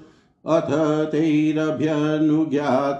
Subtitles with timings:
[0.46, 2.98] अथ तैरभ्यनुज्ञात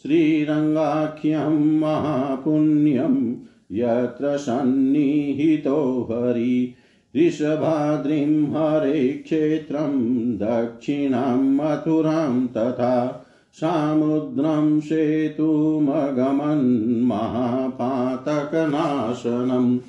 [0.01, 3.35] श्रीरङ्गाख्यं महापुण्यं
[3.71, 6.73] यत्र सन्निहितो हरि।
[7.17, 19.79] ऋषभाद्रिं हरे क्षेत्रं, दक्षिणां मथुरां तथा सामुद्रं सेतुमगमन् महापातकनाशनम्।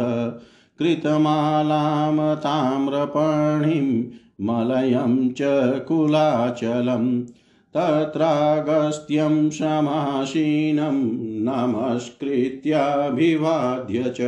[0.78, 3.88] कृतमालां ताम्रपर्णिं
[4.46, 5.40] मलयं च
[5.88, 7.04] कुलाचलं
[7.76, 10.98] तत्रागस्त्यं समासीनं
[11.48, 14.20] नमस्कृत्याभिवाद्य च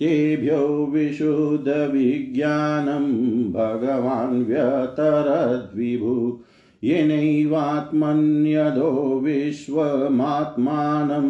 [0.00, 6.38] तेभ्यो विशुद्धविज्ञानं भगवान् व्यतरद्विभु।
[6.84, 8.90] येनैवात्मन्यदो
[9.24, 11.28] विश्वमात्मानं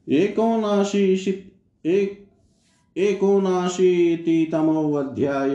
[0.08, 1.52] एकोनाशीषित
[1.86, 2.27] एक
[2.98, 5.50] एकोनाशीतितमोऽध्याय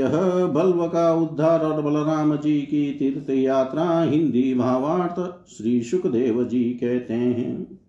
[0.48, 7.14] बल्व का उद्धार और बलराम जी की तीर्थ यात्रा हिंदी भावार्थ श्री सुखदेव जी कहते
[7.14, 7.80] हैं।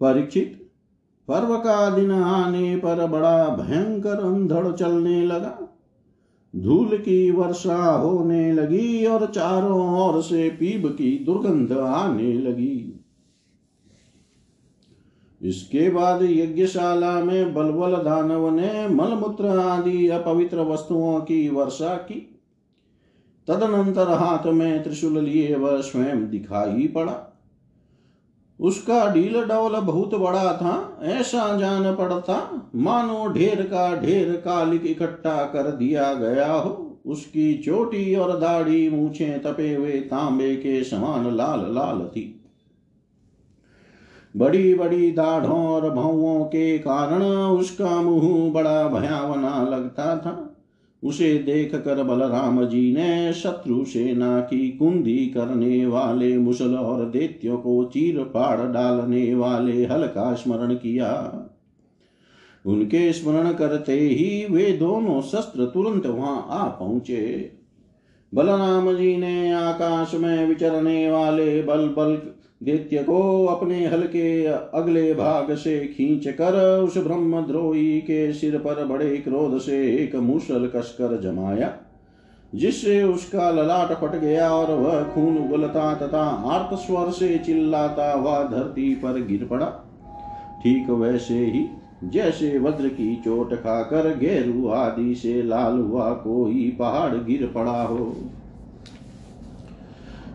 [0.00, 0.70] परीक्षित,
[1.28, 5.76] पर्व का दिन आने पर बड़ा भयंकर अंधड़ चलने लगा।
[6.56, 12.89] धूल की वर्षा होने लगी और चारों ओर से पीब की दुर्गंध आने लगी।
[15.42, 22.40] इसके बाद यज्ञशाला में बलबल दानव ने मलमूत्र आदि अपवित्र वस्तुओं की वर्षा की।
[23.48, 27.26] तदनंतर हाथ में त्रिशूल लिए वह स्वयं दिखाई पड़ा।
[28.60, 35.44] उसका ढील डौल बहुत बड़ा था, ऐसा जान पड़ता, मानो ढेर का ढेर कालिक इकट्ठा
[35.44, 41.74] कर दिया गया हो। उसकी चोटी और दाढ़ी मूछे तपे हुए तांबे के समान लाल
[41.74, 42.39] लाल थी।
[44.36, 47.22] बड़ी बड़ी दाढ़ों और भावों के कारण
[47.58, 50.46] उसका मुँह बड़ा भयावना लगता था।
[51.02, 57.58] उसे देख कर बलराम जी ने शत्रु सेना की कुंदी करने वाले मुसल और दैत्यों
[57.58, 61.10] को चीर फाड़ डालने वाले हल का स्मरण किया।
[62.66, 67.52] उनके स्मरण करते ही वे दोनों शस्त्र तुरंत वहाँ आ पहुँचे।
[68.34, 72.22] बलराम जी ने आकाश में विचरने वाले बल बल
[72.60, 78.84] दैत्य को अपने हल के अगले भाग से खींच कर उस ब्रह्मद्रोही के सिर पर
[78.84, 81.72] बड़े क्रोध से एक मुसल कसकर जमाया,
[82.52, 88.42] जिससे उसका ललाट फट गया और वह खून उगलता तथा आर्त स्वर से चिल्लाता हुआ
[88.44, 89.66] धरती पर गिर पड़ा।
[90.62, 91.64] ठीक वैसे ही
[92.04, 98.14] जैसे वज्र की चोट खाकर गेरु आदि से लाल हुआ कोई पहाड़ गिर पड़ा हो।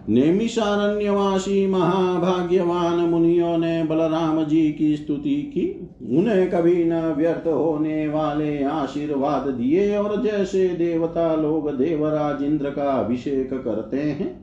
[0.09, 8.63] नेमिषारण्यवासी महाभाग्यवान मुनियों ने बलराम जी की स्तुति की। उन्हें कभी न व्यर्थ होने वाले
[8.63, 14.39] आशीर्वाद दिए और जैसे देवता लोग देवराज इंद्र का अभिषेक करते हैं,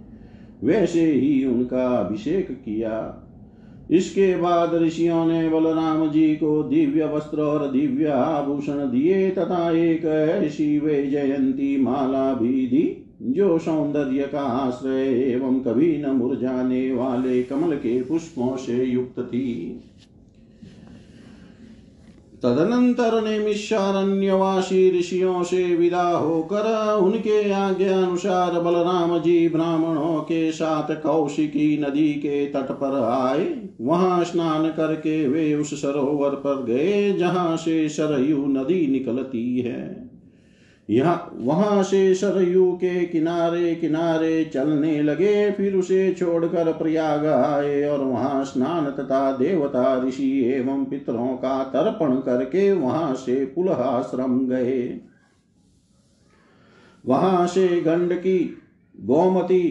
[0.65, 3.29] वैसे ही उनका अभिषेक किया।
[3.91, 10.05] इसके बाद ऋषियों ने बलराम जी को दिव्य वस्त्र और दिव्य आभूषण दिए तथा एक
[10.05, 17.43] ऐसी वे जयंती माला भी दी। जो सौंदर्य का आश्रय एवं कभी न मुरझाने वाले
[17.43, 19.81] कमल के पुष्पों से युक्त थी।
[22.43, 30.95] तदनंतर ने मिशारण्यवासी ऋषियों से विदा होकर उनके आज्ञा अनुसार बलराम जी ब्राह्मणों के साथ
[31.03, 37.57] कौशिकी नदी के तट पर आए। वहाँ स्नान करके वे उस सरोवर पर गए जहाँ
[37.57, 40.12] से सरयू नदी निकलती है।
[40.93, 48.01] यहाँ वहाँ से सरयू के किनारे किनारे चलने लगे, फिर उसे छोड़कर प्रयाग आए और
[48.01, 55.01] वहाँ स्नान तथा देवता, ऋषि एवं पितरों का तर्पण करके वहाँ से पुलहाश्रम गए।
[57.05, 58.39] वहाँ से गंडकी
[58.95, 59.69] गोमती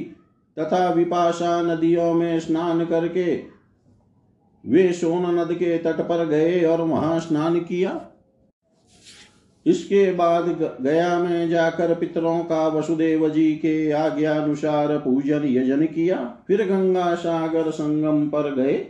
[0.57, 3.35] तथा विपाशा नदियों में स्नान करके
[4.63, 7.91] वे सोन नद के तट पर गए और वहाँ स्नान किया।
[9.65, 16.35] इसके बाद गया में जाकर पितरों का वसुदेव जी के आज्ञा अनुसार पूजन यजन किया।
[16.47, 18.85] फिर गंगा सागर संगम पर गए।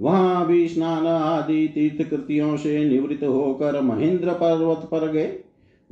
[0.00, 5.38] वहाँ भी स्नान आदि तीर्थ कृतियों से निवृत्त होकर महेंद्र पर्वत पर गए।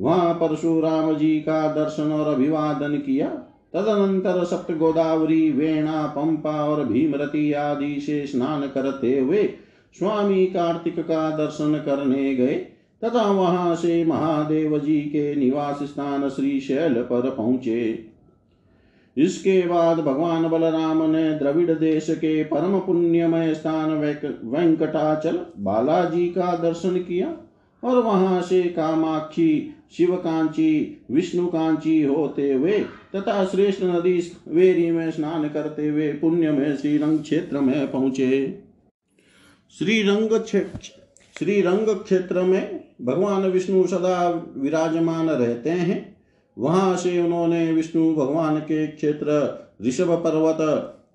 [0.00, 3.28] वहाँ परशुराम जी का दर्शन और अभिवादन किया।
[3.72, 9.44] तदनंतर सप्त गोदावरी वेणा, पंपा और भीमरती आदि से स्नान करते हुए
[9.98, 12.66] स्वामी कार्तिक का दर्शन करने गए।
[13.02, 18.08] तथा वहाँ से महादेव जी के निवास स्थान श्री शैल पर पहुँचे।
[19.16, 23.90] इसके बाद भगवान बलराम ने द्रविड़ देश के परम पुण्यमय स्थान
[24.44, 27.36] वेंकटाचल बालाजी का दर्शन किया
[27.82, 32.78] और वहाँ से कामाक्षी शिवकांची, विष्णुकांची होते हुए
[33.16, 34.18] तथा श्रेष्ठ नदी
[34.48, 38.62] वेरी में स्नान करते हुए पुण्य में श्रीरंग क्षेत्र में पहुँचे।
[39.74, 40.40] श्रीरंग
[41.36, 46.16] श्री रंग क्षेत्र में भगवान विष्णु सदा विराजमान रहते हैं।
[46.56, 50.58] वहाँ से उन्होंने विष्णु भगवान के क्षेत्र, ऋषभ पर्वत,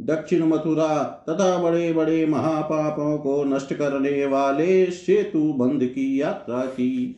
[0.02, 7.16] दक्षिण मथुरा तथा बड़े बड़े महापापों को नष्ट करने वाले सेतु बंध की यात्रा की।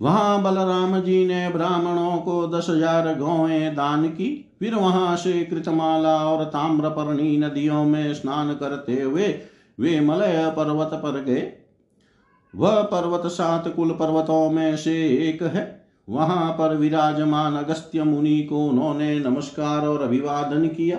[0.00, 4.28] वहाँ बलराम जी ने ब्राह्मणों को दस हज़ार गौएँ दान की।
[4.60, 9.28] फिर वहाँ से कृतमाला और ताम्रपर्णी नदियों में स्नान करते हुए
[9.78, 11.40] वे मलय पर्वत पर गए।
[12.56, 14.94] वह पर्वत सात कुल पर्वतों में से
[15.28, 15.64] एक है।
[16.08, 20.98] वहाँ पर विराजमान अगस्त्य मुनि को उन्होंने नमस्कार और अभिवादन किया।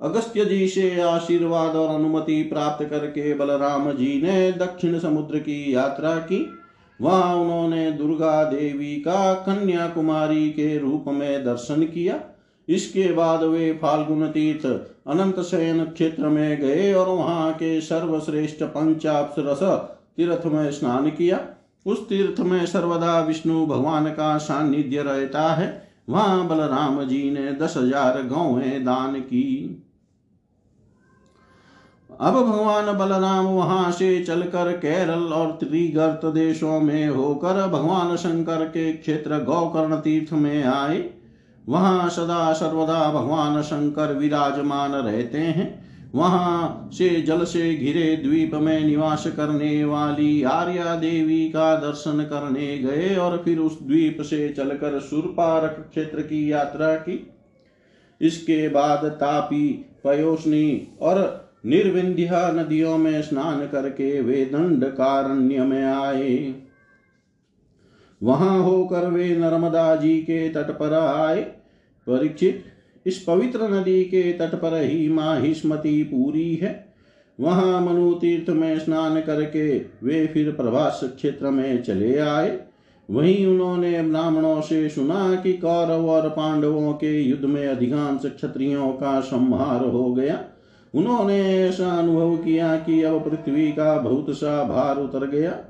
[0.00, 6.16] अगस्त्य जी से आशीर्वाद और अनुमति प्राप्त करके बलराम जी ने दक्षिण समुद्र की यात्रा
[6.16, 6.46] की।
[7.00, 12.20] वहाँ उन्होंने दुर्गा देवी का कन्याकुमारी के रूप में दर्शन किया।
[12.68, 14.66] इसके बाद वे फाल्गुन तीर्थ,
[15.06, 19.62] अनंत शयन क्षेत्र में गए और वहाँ के सर्वश्रेष्ठ पंचाप्सरस
[20.18, 21.40] तीर्थ में स्नान किया।
[21.86, 25.70] उस तीर्थ में सर्वदा विष्णु भगवान का सानिध्य रहता है।
[26.08, 29.78] वहाँ बलराम जी ने दस हज़ार गौएँ दान की।
[32.10, 38.92] अब भगवान बलराम वहाँ से चलकर केरल और त्रिगर्त देशों में होकर भगवान शंकर के
[38.92, 40.98] क्षेत्र गौकर्ण तीर्थ में आए।
[41.64, 45.66] वहाँ सदा सर्वदा भगवान शंकर विराजमान रहते हैं।
[46.14, 52.78] वहाँ से जल से घिरे द्वीप में निवास करने वाली आर्या देवी का दर्शन करने
[52.78, 57.32] गए और फिर उस द्वीप से चलकर सुरपारक क्षेत्र की यात्रा की।
[58.20, 59.68] इसके बाद तापी
[60.04, 61.20] पयोष्णी और
[61.66, 66.54] निर्विंध्या नदियों में स्नान करके वे दंड कारण्य में आए।
[68.22, 71.42] वहाँ होकर वे नर्मदा जी के तट पर आए।
[72.06, 72.71] परीक्षित
[73.06, 76.92] इस पवित्र नदी के तट पर ही माहिष्मती पूरी है।
[77.40, 82.60] वहाँ मनु तीर्थ में स्नान करके वे फिर प्रभास क्षेत्र में चले आए।
[83.10, 89.20] वहीं उन्होंने ब्राह्मणों से सुना कि कौरव और पांडवों के युद्ध में अधिकांश क्षत्रियों का
[89.20, 90.44] संहार हो गया।
[90.94, 95.64] उन्होंने ऐसा अनुभव किया कि अब पृथ्वी का बहुत सा भार उतर गया।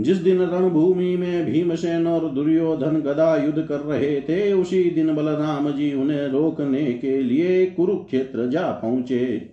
[0.00, 5.70] जिस दिन रणभूमि में भीमसेन और दुर्योधन गदा युद्ध कर रहे थे, उसी दिन बलराम
[5.70, 9.50] जी उन्हें रोकने के लिए कुरुक्षेत्र जा पहुँचे।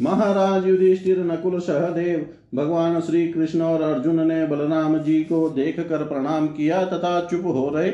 [0.00, 6.04] महाराज युधिष्ठिर, नकुल सहदेव, भगवान श्री कृष्ण और अर्जुन ने बलराम जी को देख कर
[6.04, 7.92] प्रणाम किया तथा चुप हो रहे।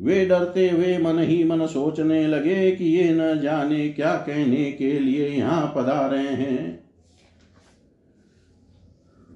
[0.00, 4.98] वे डरते हुए मन ही मन सोचने लगे कि ये न जाने क्या कहने के
[4.98, 6.85] लिए यहाँ पधारे हैं।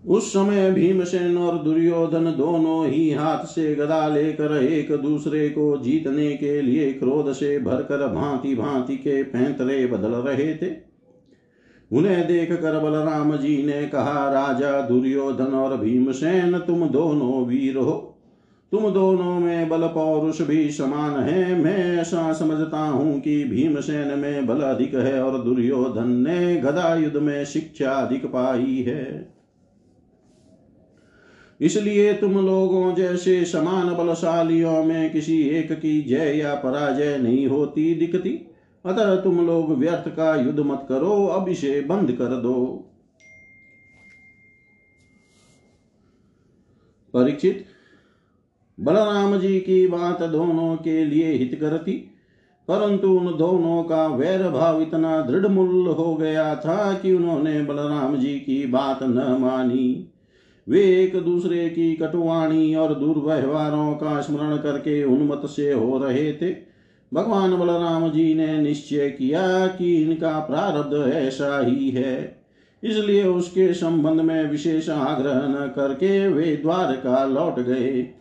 [0.07, 6.37] उस समय भीमसेन और दुर्योधन दोनों ही हाथ से गदा लेकर एक दूसरे को जीतने
[6.37, 10.91] के लिए क्रोध से भरकर भांति भांति के पैंतरे बदल रहे थे।
[11.93, 18.17] उन्हें देख कर बलराम जी ने कहा, राजा दुर्योधन और भीमसेन, तुम दोनों वीर हो।
[18.73, 24.47] तुम दोनों में बल पौरुष भी समान है। मैं ऐसा समझता हूँ कि भीमसेन में
[24.47, 29.40] बल अधिक है और दुर्योधन ने गदा युद्ध में शिक्षा अधिक पाई है।
[31.61, 37.95] इसलिए तुम लोगों जैसे समान बलशालियों में किसी एक की जय या पराजय नहीं होती
[37.95, 38.31] दिखती।
[38.85, 42.87] अतः तुम लोग व्यर्थ का युद्ध मत करो, अब इसे बंद कर दो।
[47.15, 47.65] परीक्षित,
[48.79, 51.93] बलराम जी की बात दोनों के लिए हित करती
[52.69, 58.17] परंतु उन दोनों का वैर भाव इतना दृढ़ मूल हो गया था कि उन्होंने बलराम
[58.17, 60.09] जी की बात न मानी।
[60.69, 66.57] वे एक दूसरे की कटुवाणी और दुर्व्यवहारों का स्मरण करके उन्मत से हो रहे थे।
[67.15, 72.43] भगवान बलराम जी ने निश्चय किया कि इनका प्रारब्ध ऐसा ही है।
[72.85, 78.15] इसलिए उसके संबंध में विशेष आग्रह न करके वे द्वारका लौट गए।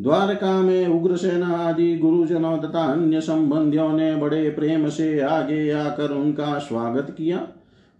[0.00, 6.58] द्वारका में उग्रसेन आदि गुरुजनों तथा अन्य संबंधियों ने बड़े प्रेम से आगे आकर उनका
[6.58, 7.48] स्वागत किया।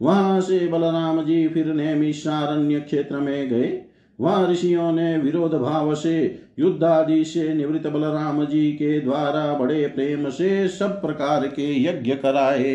[0.05, 3.83] वहाँ से बलराम जी फिर नैमिषारण्य क्षेत्र में गए।
[4.21, 10.31] वहाँ ऋषियों ने विरोध भाव से, युद्धादि से निवृत्त बलराम जी के द्वारा बड़े प्रेम
[10.31, 12.75] से सब प्रकार के यज्ञ कराए।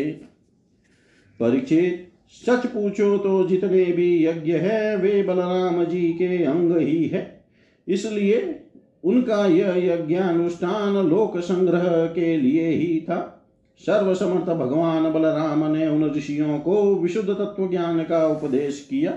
[1.40, 7.44] परीक्षित सच पूछो तो जितने भी यज्ञ है, वे बलराम जी के अंग ही है।
[7.88, 8.60] इसलिए
[9.04, 13.39] उनका यह यज्ञानुष्ठान लोक संग्रह के लिए ही था।
[13.86, 19.12] सर्वसमर्थ भगवान बलराम ने उन ऋषियों को विशुद्ध तत्व ज्ञान का उपदेश किया,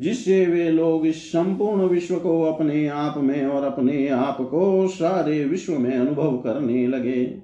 [0.00, 5.44] जिससे वे लोग इस संपूर्ण विश्व को अपने आप में और अपने आप को सारे
[5.44, 7.42] विश्व में अनुभव करने लगे।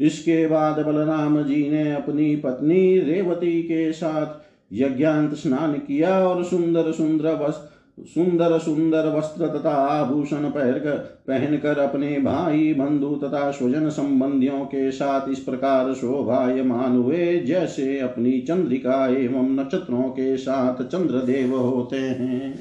[0.00, 6.92] इसके बाद बलराम जी ने अपनी पत्नी रेवती के साथ यज्ञांत स्नान किया और सुंदर
[6.92, 10.96] सुंदर वस्त्र सुंदर सुंदर वस्त्र तथा आभूषण पहनकर
[11.28, 18.40] पहनकर अपने भाई बंधु तथा स्वजन संबंधियों के साथ इस प्रकार शोभायमान हुए, जैसे अपनी
[18.40, 22.58] चंद्रिका एवं नक्षत्रों के साथ चंद्रदेव होते हैं।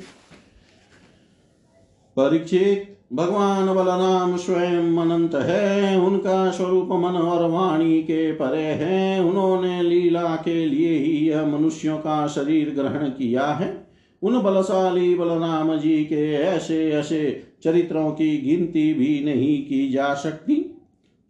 [2.19, 9.81] परीक्षित, भगवान बलराम स्वयं अनंत है, उनका स्वरूप मन और वाणी के परे है। उन्होंने
[9.81, 13.86] लीला के लिए ही यह मनुष्यों का शरीर ग्रहण किया है।
[14.23, 20.73] उन बलशाली बलराम जी के ऐसे ऐसे चरित्रों की गिनती भी नहीं की जा सकती।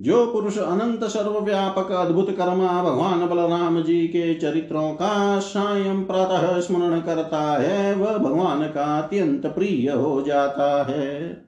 [0.02, 7.00] जो पुरुष अनंत सर्वव्यापक अद्भुत कर्मा भगवान बलराम जी के चरित्रों का सायं प्रातः स्मरण
[7.00, 11.43] करता है, वह भगवान का अत्यंत प्रिय हो जाता है।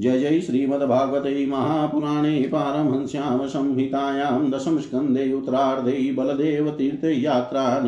[0.00, 7.80] जय जय श्रीमद्भागवते महापुराणे पारमहंस्यां संहितायां दशम स्कन्धे उत्तरार्धे बलदेव तीर्थयात्रा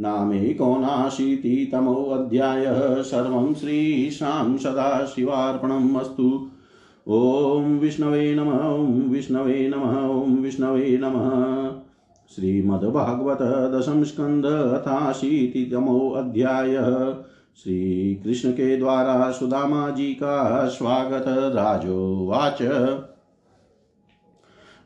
[0.00, 6.48] निरूपणम् नामेकोनाशीतितमोऽध्यायः सर्वं श्रीशां सदाशिवार्पणम् अस्तु।
[7.08, 11.70] ॐ विष्णवे नमः, ॐ विष्णवे नमः, ॐ विष्णवे नमः।
[12.34, 17.14] श्रीमद्भागवत दशम स्कंद अथाशीतितमोऽध्यायः
[17.56, 22.62] श्री के द्वारा सुदामा जी का स्वागत। राजोवाच।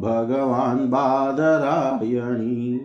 [0.00, 2.80] भगवान् बादरायणी।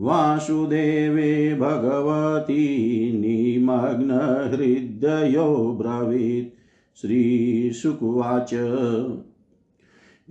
[0.00, 8.50] वासुदेवे भगवती निमग्नहृदयो ब्रवीत्। श्रीशुकुवाच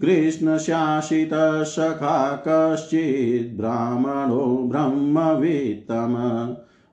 [0.01, 6.15] कृष्णशासितसखा कश्चित् ब्राह्मणो ब्रह्मवित्तम।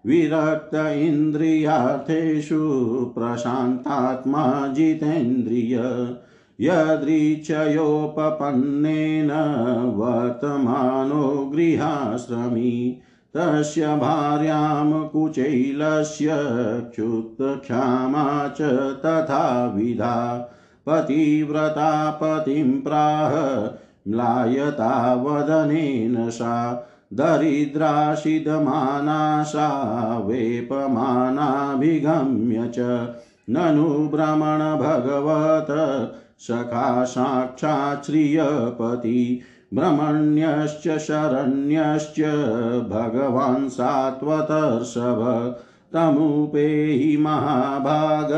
[0.07, 2.61] विरक्त इन्द्रियार्थेषु
[3.19, 5.79] प्रशान्तात्मा जितेन्द्रिय।
[6.61, 9.31] यदृच्छयोपपन्नेन
[9.97, 12.99] वर्तमानो गृहाश्रमी
[13.37, 16.29] तस्य भार्यां कुचैलस्य
[16.95, 18.59] क्षुत्क्षामा च
[19.05, 20.49] तथाविधा
[20.87, 23.31] पतिव्रता पतिं प्राह,
[24.11, 33.09] म्लायता वदनेन सा, दरिद्राशिदमाना सा, वेपमानाभिगम्य च,
[33.51, 35.67] ननु भ्रमण भगवत
[36.39, 39.41] सखा साक्षात् श्रियपति
[39.75, 42.21] भ्रमण्यश्च शरण्यश्च
[42.89, 45.55] भगवान् सात्वतर्षभ
[45.93, 48.29] तमुपेहि महाभाग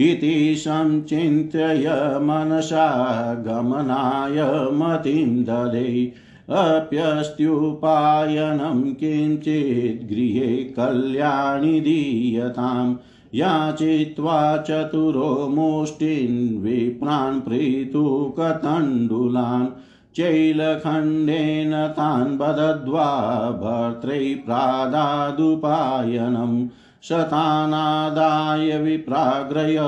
[0.00, 6.12] इति संचिन्त्य मनसा गमनाय मतिं ददे।
[6.50, 12.96] अप्यस्त्युपायनं किञ्चित् गृहे कल्याणि दीयताम्।
[13.34, 19.66] याचित्वा चतुरो मुष्टिन् विप्रान् प्रीतुकतण्डुलान्।
[20.14, 26.68] चैलखण्डेन तान् बदद्वा भर्त्रै प्रादादुपायनम्।
[27.02, 29.78] शतानादाय विप्राग्रय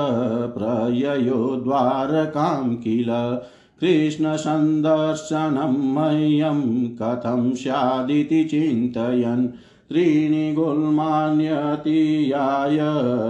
[0.57, 3.39] प्रययो द्वारकां किल
[3.81, 9.47] कृष्णसन्दर्शनं मह्यं कथं स्यादिति चिन्तयन्।
[9.89, 12.77] त्रीणि गुल्मान्यतीयाय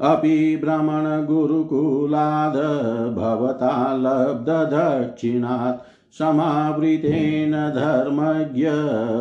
[0.00, 8.70] अपि भ्रमणगुरुकुलाद् भवता लब्धदक्षिणात् समावृतेन धर्मज्ञ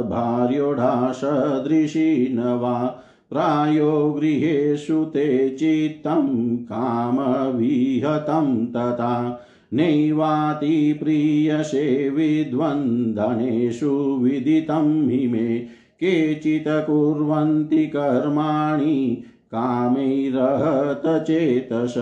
[0.10, 15.60] भार्योढासदृशी वा प्रायो गृहेषु ते चित्तं कामविहतं तथा नैवाति प्रीयसे विद्वन्द्वनेषु विदितं हि मे
[16.04, 21.94] केचित् कुर्वन्ति कर्माणि कामैरहतचेतस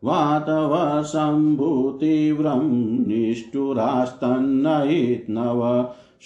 [0.04, 1.08] वातवसम्भूतीव्रं
[3.08, 5.60] निष्ठुरास्तन्नयित्नव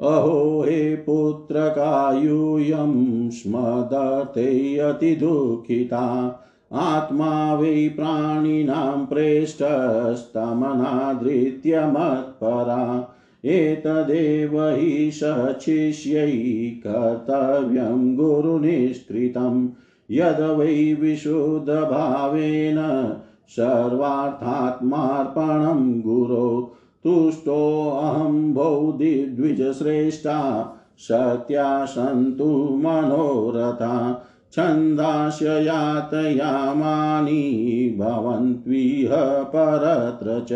[0.00, 6.40] अहो हे पुत्रकायूयं स्मदते अतिदुःखिता।
[6.72, 13.13] आत्मा वै प्राणिनां प्रेष्ठस्तमनाधृत्य मत्परा
[13.44, 19.68] एतदेव हि सशिष्यै कर्तव्यं गुरुनिष्कृतं।
[20.10, 23.12] यद वै विशुद्धभावेन
[23.48, 26.72] सर्वार्थात्मार्पणं गुरो
[27.04, 40.52] तुष्टोऽहं बौद्धिद्विजश्रेष्ठा सत्या सन्तु मनोरथा छन्दास्य यातयामानि भवन्त्विह परत्र च।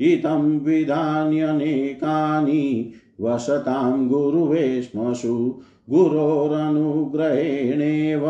[0.00, 8.22] इतं विधान्यनेकानि वसतां गुरुवेश्मसु गुरोरनुग्रहेणेव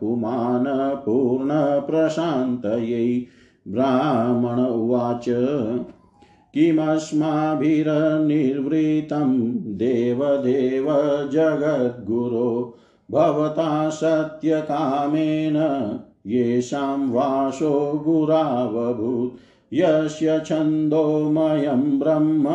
[0.00, 3.26] पुमान् पूर्णप्रशान्तयै
[3.68, 5.24] ब्राह्मण उवाच,
[6.54, 10.86] किमस्माभिर्निवृत्तं देवदेव
[11.32, 12.74] जगद्गुरो
[13.10, 15.56] भवता सत्यकामेन
[16.26, 19.32] येषां वासो गुरावभूत्।
[19.72, 22.48] यस्य छन्दोमयं ब्रह्म,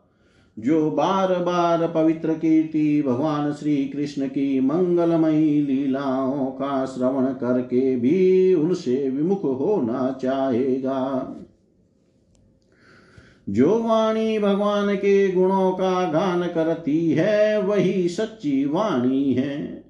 [0.58, 8.54] जो बार बार पवित्र कीर्ति भगवान श्री कृष्ण की मंगलमयी लीलाओं का श्रवण करके भी
[8.54, 11.36] उनसे विमुख होना चाहेगा।
[13.48, 19.84] जो वाणी भगवान के गुणों का गान करती है, वही सच्ची वाणी है।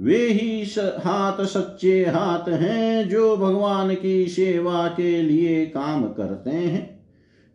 [0.00, 0.64] वे ही
[0.98, 6.97] हाथ सच्चे हाथ हैं, जो भगवान की सेवा के लिए काम करते हैं।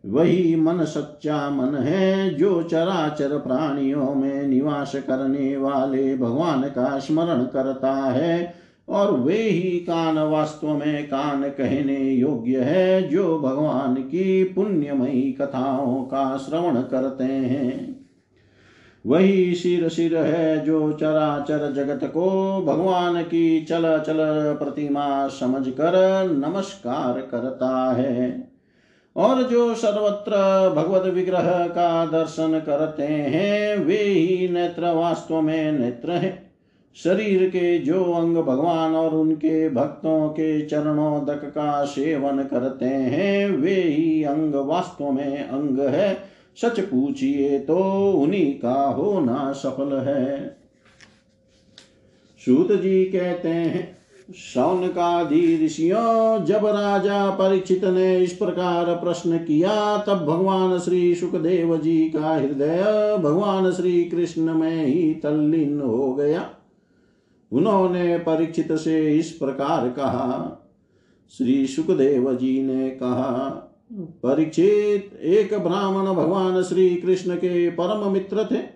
[0.06, 7.44] वही मन सच्चा मन है जो चराचर प्राणियों में निवास करने वाले भगवान का स्मरण
[7.44, 8.54] करता है।
[8.88, 16.02] और वे ही कान वास्तव में कान कहने योग्य है, जो भगवान की पुण्यमयी कथाओं
[16.02, 18.06] का श्रवण करते हैं।
[19.06, 24.16] वही सिर सिर है जो चराचर जगत को भगवान की चल चल
[24.62, 28.53] प्रतिमा समझकर नमस्कार करता है।
[29.16, 30.30] और जो सर्वत्र
[30.74, 36.50] भगवत विग्रह का दर्शन करते हैं, वे ही नेत्र वास्तव में नेत्र है।
[36.94, 43.50] शरीर के जो अंग भगवान और उनके भक्तों के चरणों तक का सेवन करते हैं,
[43.50, 46.18] वे ही अंग वास्तव में अंग है।
[46.56, 47.76] सच पूछिए तो
[48.12, 50.56] उन्हीं का होना सफल है।
[52.46, 53.93] सूत जी कहते हैं
[54.32, 62.10] शौनकादि ऋषियों जब राजा परीक्षित ने इस प्रकार प्रश्न किया, तब भगवान श्री सुखदेव जी
[62.10, 62.82] का हृदय
[63.22, 66.50] भगवान श्री कृष्ण में ही तल्लीन हो गया।
[67.52, 70.60] उन्होंने परीक्षित से इस प्रकार कहा।
[71.38, 73.48] श्री सुखदेव जी ने कहा,
[73.92, 78.73] परीक्षित, एक ब्राह्मण भगवान श्री कृष्ण के परम मित्र थे।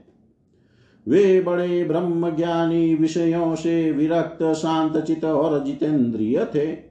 [1.08, 6.88] वे बड़े ब्रह्म ज्ञानी विषयों से विरक्त शांत चित और जितेंद्रिय थे।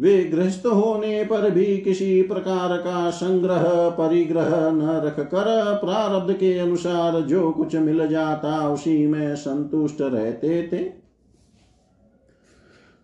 [0.00, 6.58] वे गृहस्थ होने पर भी किसी प्रकार का संग्रह, परिग्रह न रख कर प्रारब्ध के
[6.58, 11.06] अनुसार जो कुछ मिल जाता, उसी में संतुष्ट रहते थे।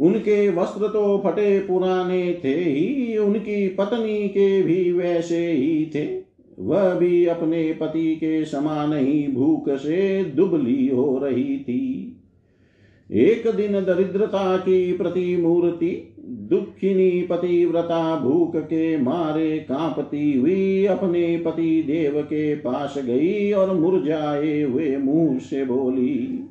[0.01, 6.22] उनके वस्त्र तो फटे पुराने थे ही, उनकी पत्नी के भी वैसे ही थे।
[6.59, 12.17] वह भी अपने पति के समान ही भूख से दुबली हो रही थी।
[13.11, 22.23] एक दिन दरिद्रता की प्रतिमूर्ति दुखिनी पतिव्रता भूख के मारे कांपती हुई अपने पति देव
[22.23, 26.45] के पास गई और मुरझाए हुए मुँह से बोली,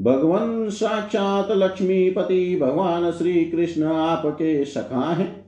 [0.00, 5.44] भगवान, साक्षात लक्ष्मीपति भगवान श्री कृष्ण आपके सखा हैं।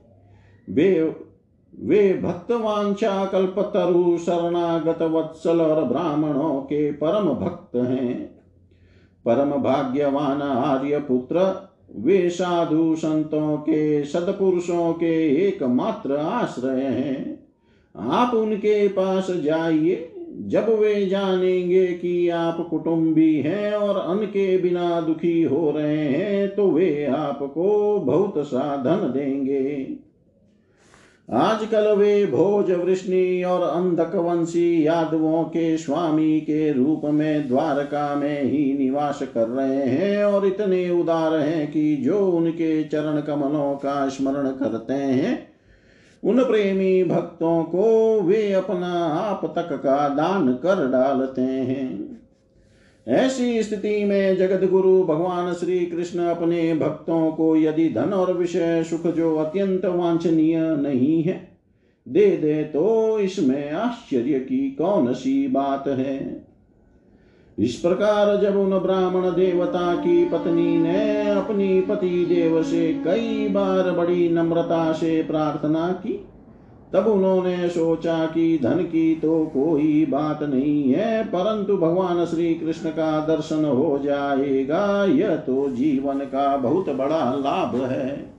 [1.79, 8.25] वे भक्तवांछा कल्पतरु शरणागत वत्सल और ब्राह्मणों के परम भक्त हैं।
[9.25, 17.45] परम भाग्यवान आर्य पुत्र वे साधु संतों के, सदपुरुषों के एकमात्र आश्रय हैं।
[17.95, 25.01] आप उनके पास जाइए, जब वे जानेंगे कि आप कुटुंबी हैं और अन्न के बिना
[25.01, 29.97] दुखी हो रहे हैं तो वे आपको बहुत साधन देंगे।
[31.33, 38.77] आजकल वे भोज वृष्णि और अंधकवंशी यादवों के स्वामी के रूप में द्वारका में ही
[38.77, 44.49] निवास कर रहे हैं और इतने उदार हैं कि जो उनके चरण कमलों का स्मरण
[44.49, 45.47] करते हैं,
[46.23, 52.14] उन प्रेमी भक्तों को वे अपना आप तक का दान कर डालते हैं।
[53.07, 58.83] ऐसी स्थिति में जगत गुरु भगवान श्री कृष्ण अपने भक्तों को यदि धन और विषय
[58.83, 61.57] सुख जो अत्यंत वांछनीय नहीं है,
[62.07, 66.45] दे दे तो इसमें आश्चर्य की कौन सी बात है?
[67.59, 73.91] इस प्रकार जब उन ब्राह्मण देवता की पत्नी ने अपनी पति देव से कई बार
[73.91, 76.25] बड़ी नम्रता से प्रार्थना की
[76.95, 82.89] तब उन्होंने सोचा कि धन की तो कोई बात नहीं है, परंतु भगवान श्री कृष्ण
[82.89, 88.35] का दर्शन हो जाएगा। यह तो जीवन का बहुत बड़ा लाभ है।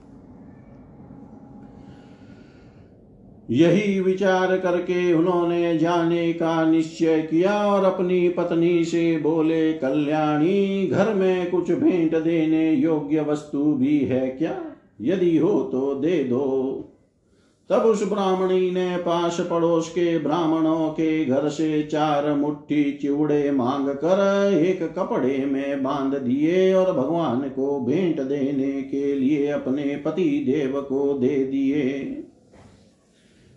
[3.49, 11.13] यही विचार करके उन्होंने जाने का निश्चय किया और अपनी पत्नी से बोले, कल्याणी, घर
[11.13, 14.57] में कुछ भेंट देने योग्य वस्तु भी है क्या?
[15.01, 16.86] यदि हो तो दे दो।
[17.69, 23.89] तब उस ब्राह्मणी ने पास पड़ोस के ब्राह्मणों के घर से चार मुट्ठी चिवड़े मांग
[23.89, 30.43] कर एक कपड़े में बाँध दिए और भगवान को भेंट देने के लिए अपने पति
[30.47, 31.83] देव को दे दिए।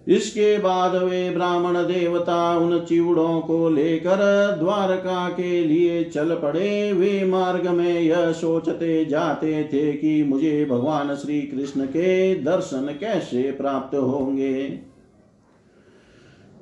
[0.08, 4.16] इसके बाद वे ब्राह्मण देवता उन चिवड़ों को लेकर
[4.58, 11.14] द्वारका के लिए चल पड़े। वे मार्ग में यह सोचते जाते थे कि मुझे भगवान
[11.14, 14.89] श्री कृष्ण के दर्शन कैसे प्राप्त होंगे।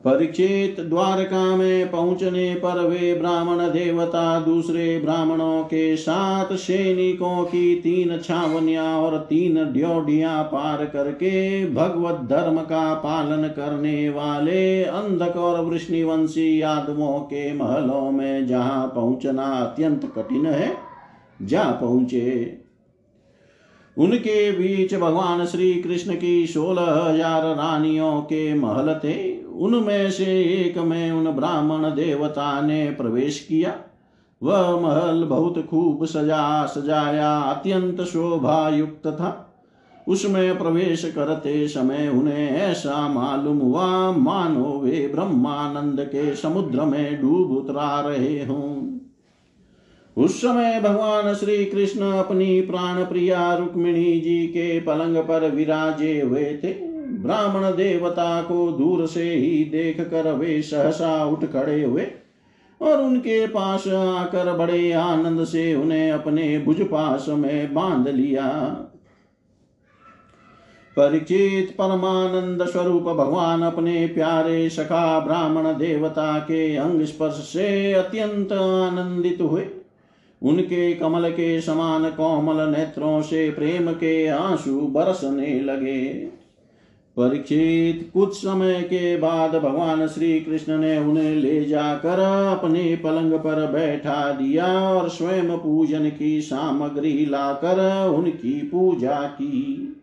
[0.09, 8.16] परीक्षित द्वारका में पहुँचने पर वे ब्राह्मण देवता दूसरे ब्राह्मणों के साथ सैनिकों की तीन
[8.18, 16.62] छावनिया और तीन ड्योडिया पार करके भगवत धर्म का पालन करने वाले अंधक और वृष्णिवंशी
[16.62, 20.72] यादवों के महलों में जहाँ पहुँचना अत्यंत कठिन है,
[21.42, 22.56] जा पहुँचे।
[23.96, 30.78] उनके बीच भगवान श्री कृष्ण की सोलह हज़ार रानियों के महल थे। उनमें से एक
[30.78, 33.76] में उन ब्राह्मण देवता ने प्रवेश किया।
[34.42, 39.44] वह महल बहुत खूब सजा सजाया, अत्यंत शोभा युक्त था।
[40.09, 47.50] उसमें प्रवेश करते समय उन्हें ऐसा मालूम हुआ, मानो वे ब्रह्मानंद के समुद्र में डूब
[47.50, 48.98] उतरा रहे हों।
[50.24, 56.61] उस समय भगवान श्री कृष्ण अपनी प्राण प्रिया रुक्मिणी जी के पलंग पर विराजे हुए
[56.64, 56.88] थे।
[57.29, 62.07] ब्राह्मण देवता को दूर से ही देख कर वे सहसा उठ खड़े हुए
[62.81, 68.47] और उनके पास आकर बड़े आनंद से उन्हें अपने भुज पास में बाँध लिया।
[70.97, 79.39] परिचित परमानंद स्वरूप भगवान अपने प्यारे सखा ब्राह्मण देवता के अंग स्पर्श से अत्यंत आनंदित
[79.41, 79.66] हुए।
[80.43, 86.38] उनके कमल के समान कोमल नेत्रों से प्रेम के आँसू बरसने लगे।
[87.18, 93.66] परीक्षित कुछ समय के बाद भगवान श्री कृष्ण ने उन्हें ले जाकर अपने पलंग पर
[93.66, 99.94] बैठा दिया और स्वयं पूजन की सामग्री लाकर उनकी पूजा की।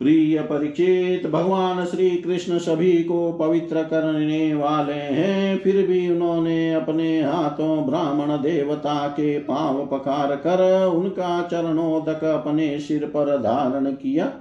[0.00, 7.20] प्रिय परीक्षित भगवान श्री कृष्ण सभी को पवित्र करने वाले हैं, फिर भी उन्होंने अपने
[7.22, 14.32] हाथों ब्राह्मण देवता के पाँव पकार कर उनका चरणों तक अपने सिर पर धारण किया।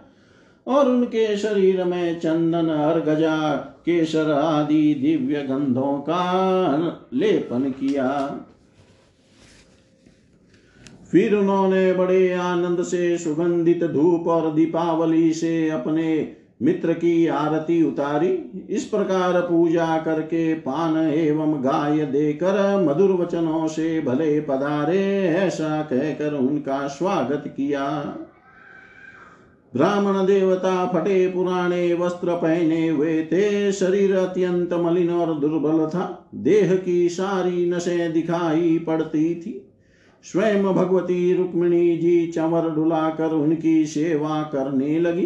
[0.67, 3.55] और उनके शरीर में चंदन अर्गजा
[3.85, 8.09] केसर आदि दिव्य गंधों का लेपन किया।
[11.11, 18.29] फिर उन्होंने बड़े आनंद से सुगंधित धूप और दीपावली से अपने मित्र की आरती उतारी।
[18.69, 26.33] इस प्रकार पूजा करके पान एवं गाय देकर मधुर वचनों से भले पधारे, ऐसा कहकर
[26.33, 28.17] उनका स्वागत किया।
[29.75, 36.75] ब्राह्मण देवता फटे पुराने वस्त्र पहने हुए थे। शरीर अत्यंत मलिन और दुर्बल था। देह
[36.75, 39.67] की सारी नशें दिखाई पड़ती थी।
[40.23, 45.25] स्वयं भगवती रुक्मिणी जी चंवर डुलाकर उनकी सेवा करने लगी।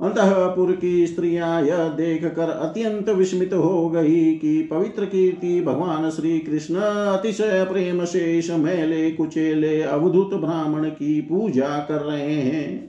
[0.00, 6.38] अंतपुर की स्त्रियाँ यह देख कर अत्यंत विस्मित हो गई कि पवित्र कीर्ति भगवान श्री
[6.38, 12.87] कृष्ण अतिशय प्रेम इस मेले कुचेले अवधुत ब्राह्मण की पूजा कर रहे हैं।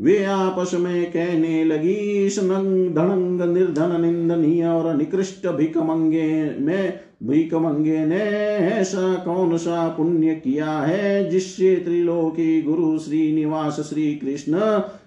[0.00, 8.06] वे आपस में कहने लगी इस नंग धनंग निर्धन, निंदनीय और निकृष्ट भिकमंगे में भिकमंगे
[8.06, 8.20] ने
[8.56, 14.58] ऐसा कौन सा पुण्य किया है जिससे त्रिलोकी गुरु श्री निवास श्री कृष्ण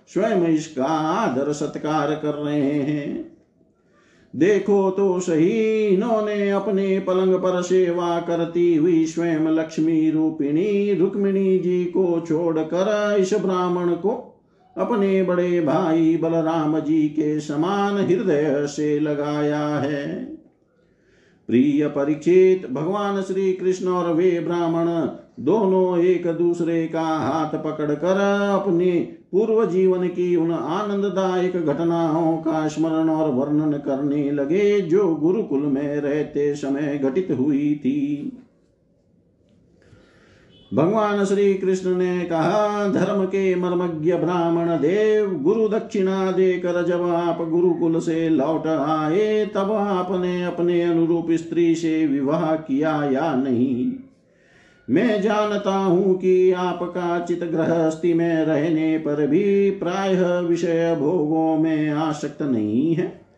[0.08, 3.38] स्वयं इसका आदर सत्कार कर रहे हैं?
[4.36, 11.86] देखो तो सही, इन्होंने अपने पलंग पर सेवा करती हुई स्वयं लक्ष्मी रूपिणी रुक्मिणी जी
[11.86, 14.29] को छोड़कर इस ब्राह्मण को
[14.80, 20.26] अपने बड़े भाई बलराम जी के समान हृदय से लगाया है।
[21.50, 24.88] प्रिय परीक्षित, भगवान श्री कृष्ण और वे ब्राह्मण
[25.46, 28.18] दोनों एक दूसरे का हाथ पकड़कर
[28.54, 28.92] अपने
[29.32, 35.96] पूर्व जीवन की उन आनंददायक घटनाओं का स्मरण और वर्णन करने लगे जो गुरुकुल में
[35.98, 38.32] रहते समय घटित हुई थी।
[40.74, 47.50] भगवान श्री कृष्ण ने कहा, धर्म के मर्मज्ञ ब्राह्मण देव, गुरु दक्षिणा देकर जब आप
[47.50, 53.92] गुरुकुल से लौट आए, तब आपने अपने अनुरूप स्त्री से विवाह किया या नहीं?
[54.90, 61.90] मैं जानता हूँ कि आपका चित गृहस्थी में रहने पर भी प्राय विषय भोगों में
[61.90, 63.29] आसक्त नहीं है।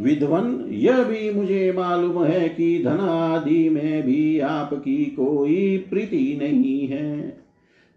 [0.00, 6.88] विद्वन, यह भी मुझे मालूम है कि धन आदि में भी आपकी कोई प्रीति नहीं
[6.88, 7.40] है।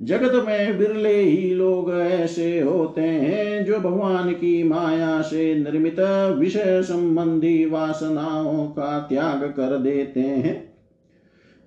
[0.01, 5.99] जगत में बिरले ही लोग ऐसे होते हैं जो भगवान की माया से निर्मित
[6.39, 10.72] विषय संबंधी वासनाओं का त्याग कर देते हैं।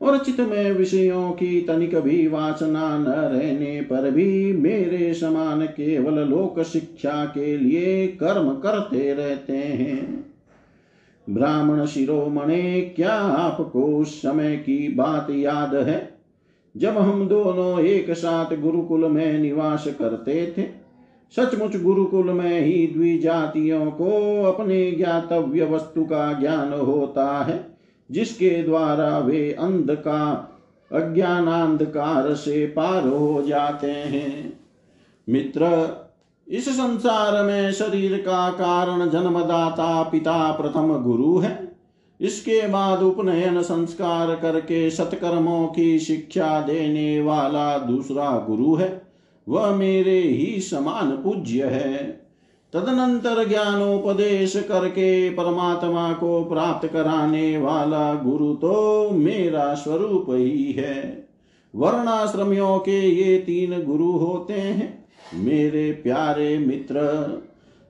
[0.02, 6.28] और चित में विषयों की तनिक भी वासना न रहने पर भी मेरे समान केवल
[6.28, 10.26] लोक शिक्षा के लिए कर्म करते रहते हैं।
[11.30, 16.10] ब्राह्मण शिरोमणे, क्या आपको उस समय की बात याद है?
[16.76, 20.62] जब हम दोनों एक साथ गुरुकुल में निवास करते थे,
[21.36, 27.75] सचमुच गुरुकुल में ही द्विजातियों को अपने ज्ञातव्य वस्तु का ज्ञान होता है।
[28.10, 30.52] जिसके द्वारा वे अंधका,
[30.92, 34.60] अज्ञानांधकार से पार हो जाते हैं।
[35.28, 35.88] मित्र,
[36.48, 41.76] इस संसार में शरीर का कारण जन्मदाता पिता प्रथम गुरु है।
[42.20, 49.02] इसके बाद उपनयन संस्कार करके सत्कर्मों की शिक्षा देने वाला दूसरा गुरु है।
[49.48, 52.25] वह मेरे ही समान पूज्य है।
[52.72, 61.28] तदनंतर ज्ञानोपदेश करके परमात्मा को प्राप्त कराने वाला गुरु तो मेरा स्वरूप ही है।
[61.74, 67.00] वर्णाश्रमियों के ये तीन गुरु होते हैं। मेरे प्यारे मित्र,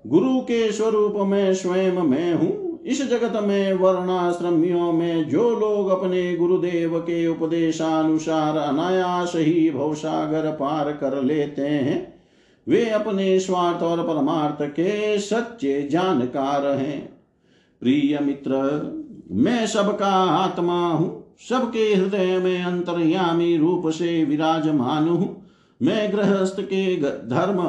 [0.06, 6.36] गुरु के स्वरूप में स्वयं मैं हूँ। इस जगत में वर्णाश्रमियों में जो लोग अपने
[6.36, 12.15] गुरुदेव के उपदेशानुसार अनायास ही भवसागर पार कर लेते हैं
[12.68, 17.18] वे अपने स्वार्थ और परमार्थ के सच्चे जानकार हैं।
[17.80, 18.52] प्रिय मित्र,
[19.30, 25.46] मैं सबका आत्मा हूँ, सबके हृदय में अंतर्यामी रूप से विराजमान हूँ।
[25.82, 26.96] मैं गृहस्थ के
[27.28, 27.62] धर्म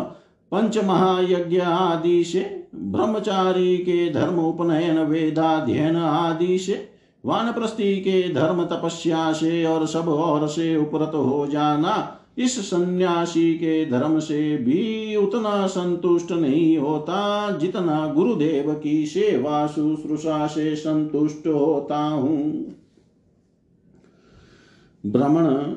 [0.51, 6.89] पंच महायज्ञ आदि से, ब्रह्मचारी के धर्म उपनयन वेदाध्ययन आदि से,
[7.25, 13.85] वानप्रस्थी के धर्म तपस्या से और सब और से उपरत हो जाना इस सन्यासी के
[13.85, 21.97] धर्म से भी उतना संतुष्ट नहीं होता, जितना गुरुदेव की सेवा शुश्रूषा से संतुष्ट होता
[21.97, 22.75] हूँ।
[25.05, 25.75] भ्रमण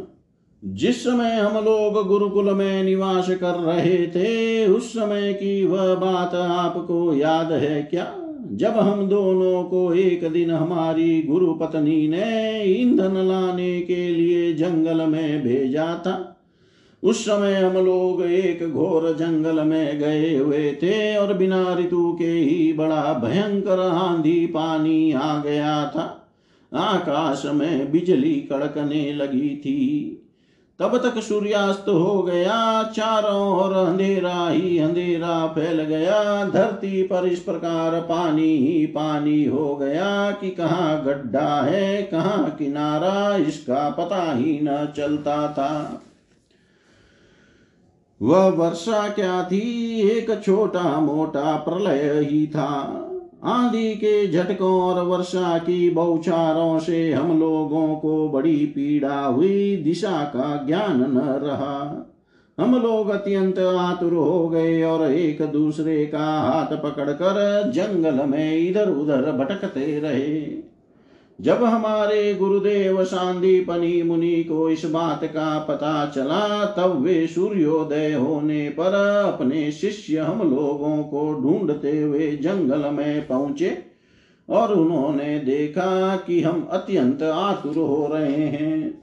[0.65, 6.35] जिस समय हम लोग गुरुकुल में निवास कर रहे थे, उस समय की वह बात
[6.35, 8.17] आपको याद है क्या?
[8.53, 15.07] जब हम दोनों को एक दिन हमारी गुरु पत्नी ने ईंधन लाने के लिए जंगल
[15.07, 16.30] में भेजा था
[17.03, 22.31] उस समय हम लोग एक घोर जंगल में गए हुए थे और बिना ऋतु के
[22.31, 26.17] ही बड़ा भयंकर आंधी पानी आ गया था।
[26.75, 30.17] आकाश में बिजली कड़कने लगी थी।
[30.79, 37.41] तब तक सूर्यास्त हो गया, चारों ओर अंधेरा ही अंधेरा फैल गया। धरती पर इस
[37.41, 44.61] प्रकार पानी ही पानी हो गया कि कहाँ गड्ढा है, कहाँ किनारा, इसका पता ही
[44.63, 46.03] न चलता था।
[48.23, 50.01] वह वर्षा क्या थी?
[50.11, 53.07] एक छोटा मोटा प्रलय ही था।
[53.45, 60.25] आंधी के झटकों और वर्षा की बौछारों से हम लोगों को बड़ी पीड़ा हुई। दिशा
[60.25, 62.07] का ज्ञान न रहा।
[62.61, 68.91] हम लोग अत्यंत आतुर हो गए और एक दूसरे का हाथ पकड़कर जंगल में इधर
[68.91, 70.70] उधर भटकते रहे।
[71.41, 78.69] जब हमारे गुरुदेव शांदीपनी मुनि को इस बात का पता चला, तब वे सूर्योदय होने
[78.69, 78.95] पर
[79.35, 83.79] अपने शिष्य हम लोगों को ढूंढते हुए जंगल में पहुँचे
[84.49, 89.03] और उन्होंने देखा कि हम अत्यंत आतुर हो रहे हैं।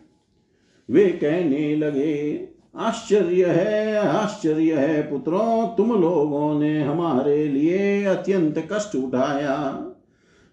[0.90, 8.96] वे कहने लगे, आश्चर्य है आश्चर्य है पुत्रों, तुम लोगों ने हमारे लिए अत्यंत कष्ट
[8.96, 9.84] उठाया।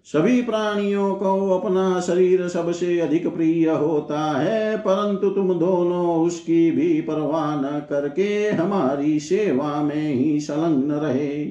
[0.07, 7.01] सभी प्राणियों को अपना शरीर सबसे अधिक प्रिय होता है, परंतु तुम दोनों उसकी भी
[7.01, 11.45] परवाह न करके हमारी सेवा में ही संलग्न रहे।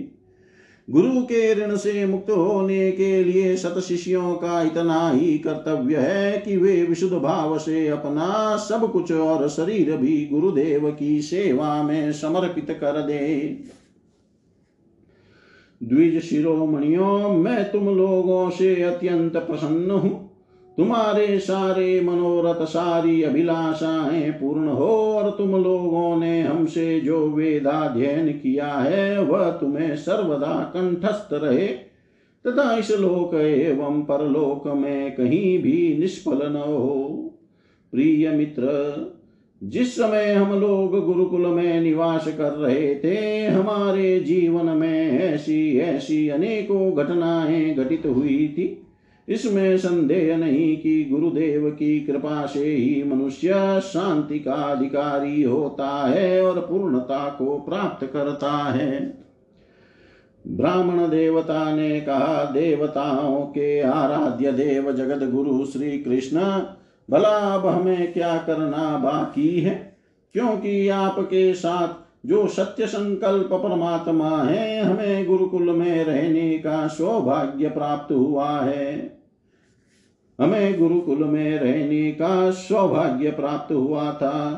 [0.89, 6.37] गुरु के ऋण से मुक्त होने के लिए सत शिष्यों का इतना ही कर्तव्य है
[6.37, 12.11] कि वे विशुद्ध भाव से अपना सब कुछ और शरीर भी गुरुदेव की सेवा में
[12.11, 13.57] समर्पित कर दे।
[15.84, 20.34] द्विज शिरोमणियों मैं तुम लोगों से अत्यंत प्रसन्न हूँ।
[20.77, 28.67] तुम्हारे सारे मनोरथ सारी अभिलाषाएँ पूर्ण हो और तुम लोगों ने हमसे जो वेदाध्ययन किया
[28.67, 31.67] है, वह तुम्हें सर्वदा कंठस्थ रहे।
[32.47, 37.29] तथा इस लोक एवं परलोक में कहीं भी निष्फल न हो।
[37.91, 38.63] प्रिय मित्र
[39.64, 46.30] जिस समय हम लोग गुरुकुल में निवास कर रहे थे, हमारे जीवन में ऐसी ऐसी
[46.30, 48.88] अनेकों घटनाएँ घटित हुई थी।
[49.30, 56.45] इसमें संदेह नहीं कि गुरुदेव की कृपा से ही मनुष्य शांति का अधिकारी होता है
[56.45, 59.18] और पूर्णता को प्राप्त करता है।
[60.47, 66.39] ब्राह्मण देवता ने कहा, देवताओं के आराध्य देव जगत गुरु श्री कृष्ण
[67.11, 69.97] भला अब हमें क्या करना बाकी है?
[70.33, 78.13] क्योंकि आपके साथ जो सत्य संकल्प परमात्मा है, हमें गुरुकुल में रहने का सौभाग्य प्राप्त
[78.13, 79.19] हुआ है।
[80.41, 84.51] हमें गुरुकुल में रहने का सौभाग्य प्राप्त हुआ था।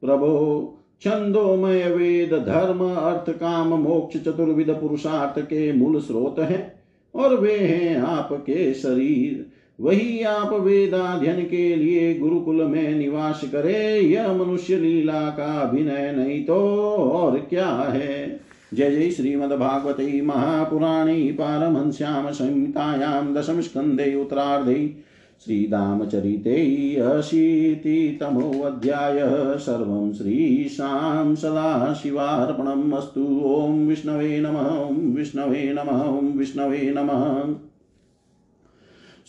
[0.00, 0.68] प्रभो,
[1.00, 6.82] छंदोमय वेद, धर्म, अर्थ, काम, मोक्ष चतुर्विद पुरुषार्थ के मूल स्रोत हैं
[7.14, 9.51] और वे हैं आपके शरीर।
[9.82, 16.44] वही आप वेदाध्यन के लिए गुरुकुल में निवास करे। यह मनुष्य लीला का अभिनय नहीं
[16.44, 18.40] तो और क्या है?
[18.74, 24.96] जय जय श्रीमद्भागवते महापुराणे पारमहंस्यां संहितायां दशम स्कन्धे उत्तरार्धे
[25.44, 37.54] श्रीरामचरिते अशीतितमोऽध्यायः। सर्वं श्रीशां सदाशिवार्पणम् अस्तु। ॐ विष्णवे नमः। विष्णवे नमः। विष्णवे नमः।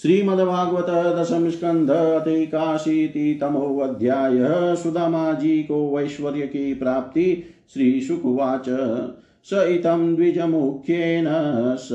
[0.02, 1.90] श्रीमद्भागवत दशम स्कंध
[3.90, 8.66] अध्याय सुदामा जी को वैश्वर्य की प्राप्ति श्री शुकुवाच
[9.44, 11.26] स इतं द्विजमुख्येन
[11.80, 11.90] स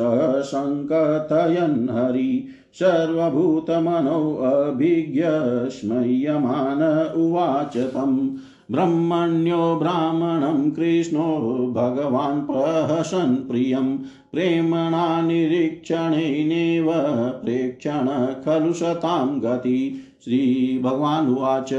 [0.46, 5.24] सङ्कथयन् हरि। सर्वभूतमनोऽभिज्ञ
[5.70, 8.38] स्मय्यमान उवाच तम्।
[8.70, 11.38] ब्रह्मण्यो ब्राह्मणं कृष्णो
[11.76, 13.98] भगवान् प्रहसन् प्रियं।
[14.32, 16.92] प्रेम्णा निरीक्षणेनैव
[17.44, 21.70] प्रेक्षण खलु सतां गति। श्रीभगवानुवाच,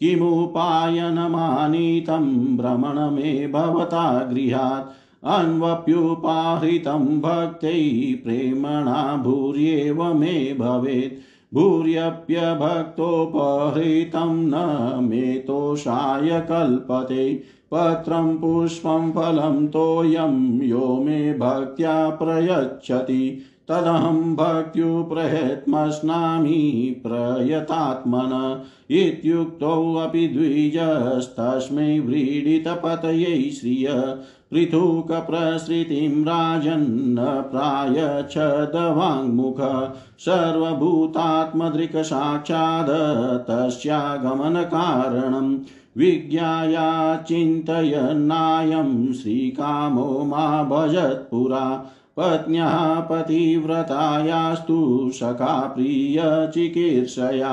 [0.00, 4.92] किमुपायनमानीतं भ्रमणमे भवता गृहात्।
[5.24, 17.42] अन्वप्युपाहृतं भक्त्यै प्रेम्णा भूर्येव मे भवेत्। भूर्यप्यभक्तोपहृतं न मे तोषाय कल्पते
[17.74, 34.16] पत्रं पुष्पं फलं तोयं यो मे भक्त्या प्रयच्छति। तदहं भक्त्युप्रयत्मस्नामि प्रयतात्मन। इत्युक्तोऽपि द्विजस्तस्मै व्रीडितपतये श्रिय।
[34.52, 39.60] पृथुकप्रसृतिं राजन्न प्रायच्छदवाङ्मुख
[40.24, 42.90] सर्वभूतात्मदृक्साक्षाद्
[43.48, 45.48] तस्यागमनकारणम्
[45.98, 46.88] विज्ञाया
[47.28, 51.64] चिन्तयन्नायं श्रीकामो मा भजत्पुरा
[52.18, 54.78] पत्न्याः पतिव्रतायास्तु
[55.14, 57.52] सखा प्रियचिकीर्षया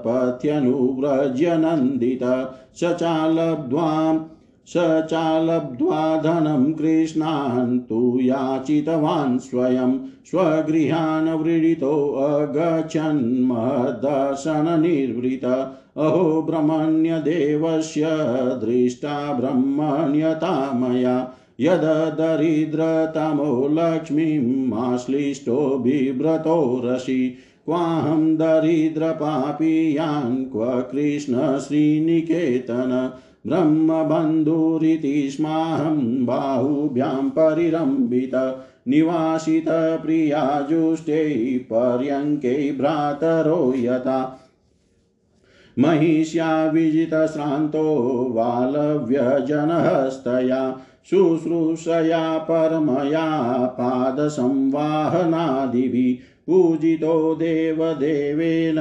[0.07, 4.19] पथ्यनुव्रज्य नन्दित। स चालब्ध्वां
[4.69, 18.07] स चालब्ध्वा धनं कृष्णान् तु याचितवान् स्वयं स्वगृहान् व्रीडितोऽगच्छन् महदर्शननिर्वृत अहो ब्रह्मण्यदेवस्य
[18.65, 33.13] दृष्टा ब्रह्मण्यता मया यददरिद्रतमो लक्ष्मीमाश्लिष्टो बिभ्रतो रसि। क्वाहं दरिद्रपापीयान् क्व कृष्ण श्रीनिकेतन।
[33.47, 44.45] ब्रह्मबन्धुरिति स्माहं बाहुभ्यां परिरम्बित निवासितप्रियाजुष्टै पर्यङ्के भ्रातरो यथा।
[45.79, 50.81] महिष्या विजितश्रान्तो वालव्यजनहस्तया
[51.11, 58.77] शुश्रूषया परमया पादसंवाहनादिभिः पूजितो देवदेवेन,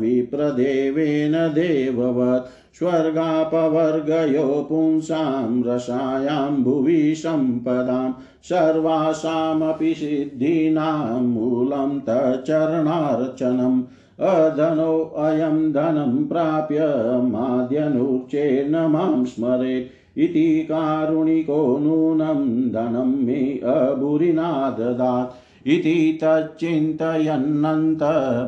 [0.00, 8.12] विप्रदेवेन देववत्, स्वर्गापवर्गयो पुंसां रसायां भुवि सम्पदां,
[8.42, 13.82] सर्वासामपि सिद्धीनां मूलं तच्चरणार्चनम्।
[14.20, 16.78] अधनोऽयं धनं प्राप्य
[17.22, 27.98] माद्यनुच्चेर्न माँ स्मरेत्। इति कारुणिको नूनं धनं मे अभुरिना ददात् इति तच्चिन्तयन्नन्त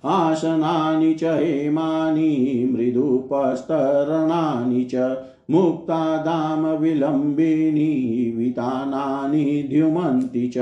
[0.06, 5.18] आसनानि च हेमानि, मृदुपस्तरणानि च।
[5.54, 7.92] मुक्तादामविलम्बिनी
[8.38, 10.58] वितानानि द्युमन्ति च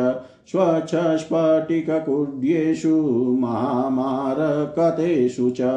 [0.51, 2.95] स्वच्छस्फटिककुड्येषु
[3.39, 5.69] महामारकतेषु च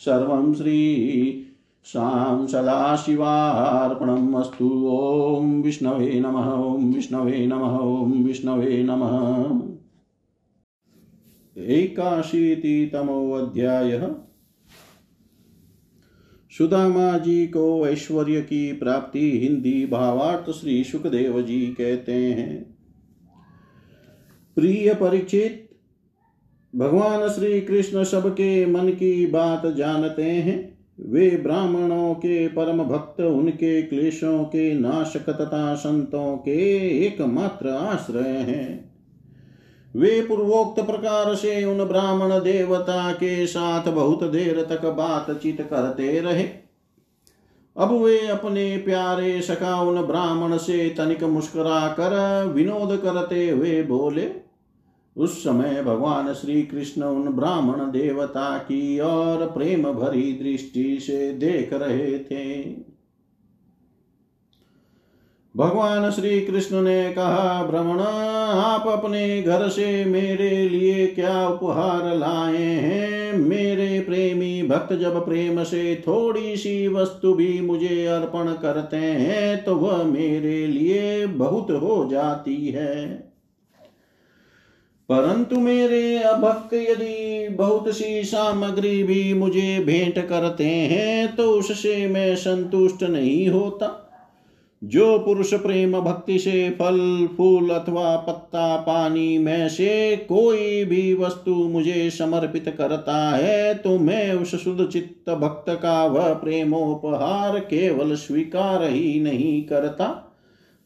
[0.00, 1.44] सर्वं श्री
[1.92, 4.34] शां सदाशिवार्पणम्
[5.36, 9.60] ॐ विष्णवे नमः, ॐ विष्णवे नमः, ॐ विष्णवे नमः।
[11.64, 14.14] एकाशीतितमोऽध्यायः।
[16.50, 22.76] सुदामा जी को ऐश्वर्य की प्राप्ति हिंदी भावार्थ श्री सुखदेव जी कहते हैं।
[24.56, 25.78] प्रिय परिचित,
[26.76, 33.82] भगवान श्री कृष्ण सबके मन की बात जानते हैं। वे ब्राह्मणों के परम भक्त, उनके
[33.82, 36.58] क्लेशों के नाशक तथा संतों के
[37.06, 38.88] एकमात्र आश्रय हैं।
[39.96, 46.48] वे पूर्वोक्त प्रकार से उन ब्राह्मण देवता के साथ बहुत देर तक बातचीत करते रहे।
[47.76, 54.47] अब वे अपने प्यारे सका उन ब्राह्मण से तनिक मुस्कुरा कर विनोद करते हुए बोले
[55.18, 61.72] उस समय भगवान श्री कृष्ण उन ब्राह्मण देवता की और प्रेम भरी दृष्टि से देख
[61.72, 62.62] रहे थे।
[65.56, 72.62] भगवान श्री कृष्ण ने कहा भ्रमण आप अपने घर से मेरे लिए क्या उपहार लाए
[72.62, 73.32] हैं?
[73.38, 79.74] मेरे प्रेमी भक्त जब प्रेम से थोड़ी सी वस्तु भी मुझे अर्पण करते हैं तो
[79.74, 83.27] वह मेरे लिए बहुत हो जाती है।
[85.08, 92.34] परंतु मेरे अभक्त यदि बहुत सी सामग्री भी मुझे भेंट करते हैं तो उससे मैं
[92.36, 94.04] संतुष्ट नहीं होता।
[94.82, 101.54] जो पुरुष प्रेम भक्ति से फल, फूल अथवा पत्ता, पानी, में से कोई भी वस्तु
[101.54, 108.84] मुझे समर्पित करता है तो मैं उस शुद्ध चित्त भक्त का वह प्रेमोपहार केवल स्वीकार
[108.84, 110.06] ही नहीं करता,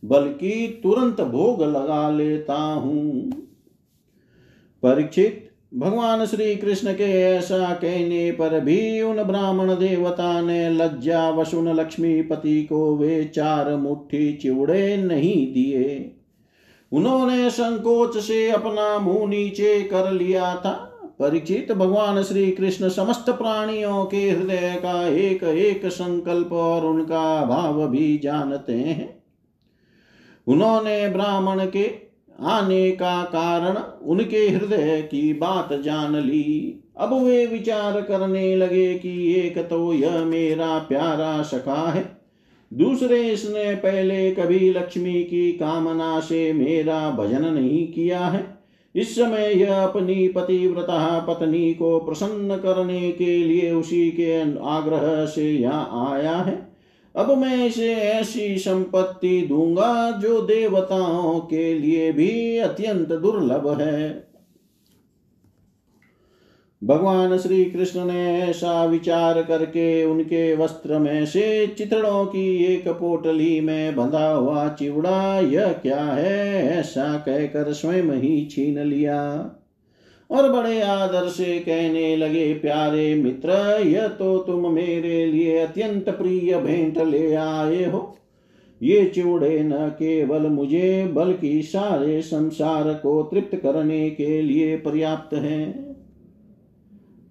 [0.02, 3.30] बल्कि तुरंत भोग लगा लेता हूँ।
[4.82, 11.68] परीक्षित भगवान श्री कृष्ण के ऐसा कहने पर भी उन ब्राह्मण देवता ने लज्जा वसुन
[11.68, 16.14] लक्ष्मीपति को वे चार मुट्ठी चिवड़े नहीं दिए।
[16.92, 24.04] उन्होंने संकोच से अपना मुँह नीचे कर लिया था। परीक्षित भगवान श्री कृष्ण समस्त प्राणियों
[24.04, 29.22] के हृदय का एक एक संकल्प और उनका भाव भी जानते हैं।
[30.46, 32.01] उन्होंने ब्राह्मण के
[32.38, 33.76] आने का कारण
[34.06, 40.24] उनके हृदय की बात जान ली। अब वे विचार करने लगे कि एक तो यह
[40.24, 42.04] मेरा प्यारा सखा है।
[42.72, 48.44] दूसरे इसने पहले कभी लक्ष्मी की कामना से मेरा भजन नहीं किया है।
[48.94, 55.50] इस समय यह अपनी पतिव्रता पत्नी को प्रसन्न करने के लिए उसी के आग्रह से
[55.50, 56.71] यहाँ आया है।
[57.16, 64.32] अब मैं इसे ऐसी संपत्ति दूँगा जो देवताओं के लिए भी अत्यंत दुर्लभ है।
[66.84, 73.60] भगवान श्री कृष्ण ने ऐसा विचार करके उनके वस्त्र में से चित्रों की एक पोटली
[73.60, 76.64] में बंधा हुआ चिवड़ा, यह क्या है?
[76.78, 79.50] ऐसा कहकर स्वयं ही छीन लिया।
[80.32, 83.50] और बड़े आदर से कहने लगे, प्यारे मित्र,
[83.86, 88.16] यह तो तुम मेरे लिए अत्यंत प्रिय भेंट ले आए हो।
[88.82, 95.96] ये चूड़े न केवल मुझे, बल्कि सारे संसार को तृप्त करने के लिए पर्याप्त हैं।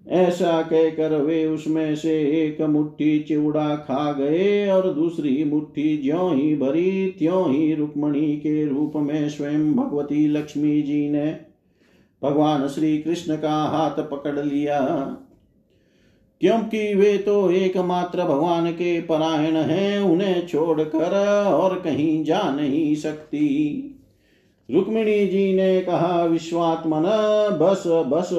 [0.08, 6.56] ऐसा कहकर वे उसमें से एक मुट्ठी चिवड़ा खा गए और दूसरी मुट्ठी ज्यो ही
[6.56, 11.51] भरी, त्यों ही रुक्मणी के रूप में स्वयं भगवती लक्ष्मी जी ने
[12.22, 14.80] भगवान श्री कृष्ण का हाथ पकड़ लिया।
[16.40, 23.88] क्योंकि वे तो एकमात्र भगवान के परायण हैं, उन्हें छोड़कर और कहीं जा नहीं सकती।
[24.70, 27.02] रुक्मिणी जी ने कहा, विश्वात्मन,
[27.62, 28.30] बस बस।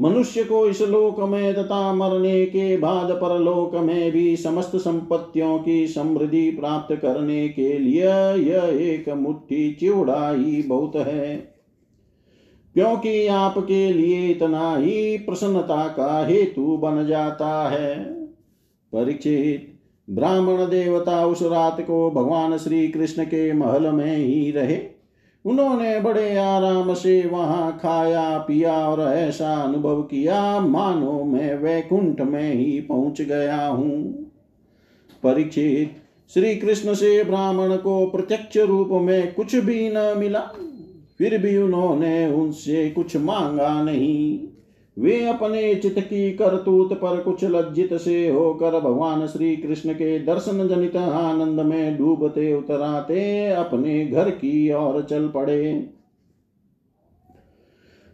[0.00, 5.86] मनुष्य को इस लोक में तथा मरने के बाद परलोक में भी समस्त संपत्तियों की
[5.86, 11.55] समृद्धि प्राप्त करने के लिए यह एक मुट्ठी चिवड़ा ही बहुत है।
[12.76, 17.94] क्योंकि आपके लिए इतना ही प्रसन्नता का हेतु बन जाता है।
[18.92, 19.72] परीक्षित
[20.10, 24.78] ब्राह्मण देवता उस रात को भगवान श्री कृष्ण के महल में ही रहे।
[25.44, 32.54] उन्होंने बड़े आराम से वहाँ खाया, पिया और ऐसा अनुभव किया, मानो मैं वैकुंठ में
[32.54, 34.12] ही पहुँच गया हूँ।
[35.22, 35.96] परीक्षित
[36.34, 40.50] श्री कृष्ण से ब्राह्मण को प्रत्यक्ष रूप में कुछ भी न मिला।
[41.18, 44.48] फिर भी उन्होंने उनसे कुछ मांगा नहीं।
[44.98, 50.68] वे अपने चित की करतूत पर कुछ लज्जित से होकर भगवान श्री कृष्ण के दर्शन
[50.68, 55.90] जनित आनंद में डूबते उतराते अपने घर की ओर चल पड़े।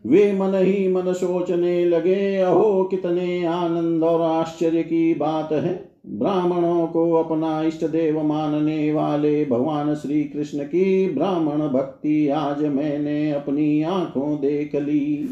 [0.06, 6.86] वे मन ही मन सोचने लगे, अहो, कितने आनंद और आश्चर्य की बात है। ब्राह्मणों
[6.86, 13.82] को अपना इष्ट देव मानने वाले भगवान श्री कृष्ण की ब्राह्मण भक्ति आज मैंने अपनी
[13.82, 15.28] आँखों देख ली।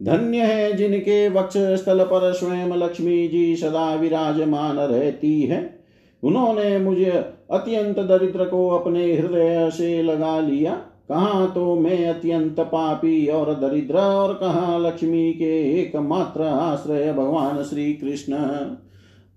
[0.00, 5.80] धन्य है जिनके वक्ष स्थल पर स्वयं लक्ष्मी जी सदा विराजमान रहती है।
[6.22, 7.10] उन्होंने मुझे
[7.50, 10.74] अत्यंत दरिद्र को अपने हृदय से लगा लिया।
[11.08, 17.92] कहा तो मैं अत्यंत पापी और दरिद्र और कहा लक्ष्मी के एकमात्र आश्रय भगवान श्री
[17.92, 18.34] कृष्ण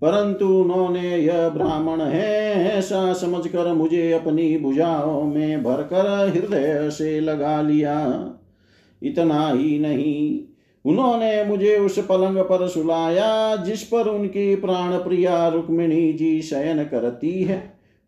[0.02, 7.60] परंतु उन्होंने यह ब्राह्मण है, ऐसा समझकर मुझे अपनी भुजाओं में भरकर हृदय से लगा
[7.62, 7.98] लिया।
[9.02, 10.40] इतना ही नहीं,
[10.84, 17.42] उन्होंने मुझे उस पलंग पर सुलाया, जिस पर उनकी प्राण प्रिया रुक्मिणी जी शयन करती
[17.42, 17.62] है।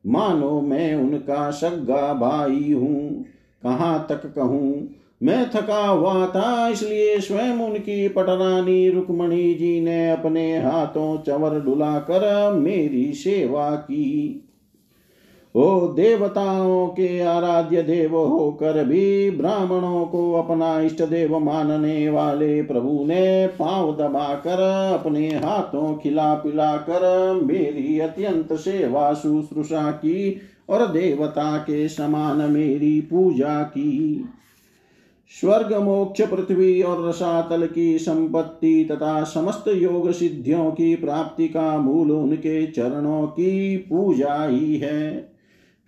[0.05, 3.24] मानो मैं उनका सग्गा भाई हूँ,
[3.62, 4.88] कहाँ तक कहूँ?
[5.20, 11.98] मैं थका हुआ था, इसलिए स्वयं उनकी पटरानी रुक्मणी जी ने अपने हाथों चवर डुला
[12.00, 14.46] कर मेरी सेवा की।
[15.54, 23.04] ओ देवताओं के आराध्य देव होकर भी ब्राह्मणों को अपना इष्ट देव मानने वाले प्रभु
[23.06, 24.60] ने पाँव दबाकर
[24.94, 33.00] अपने हाथों खिला पिला कर मेरी अत्यंत सेवा शुश्रूषा की और देवता के समान मेरी
[33.00, 34.24] पूजा की।
[35.30, 42.12] स्वर्ग मोक्ष पृथ्वी और रसातल की संपत्ति तथा समस्त योग सिद्धियों की प्राप्ति का मूल
[42.12, 45.30] उनके चरणों की पूजा ही है।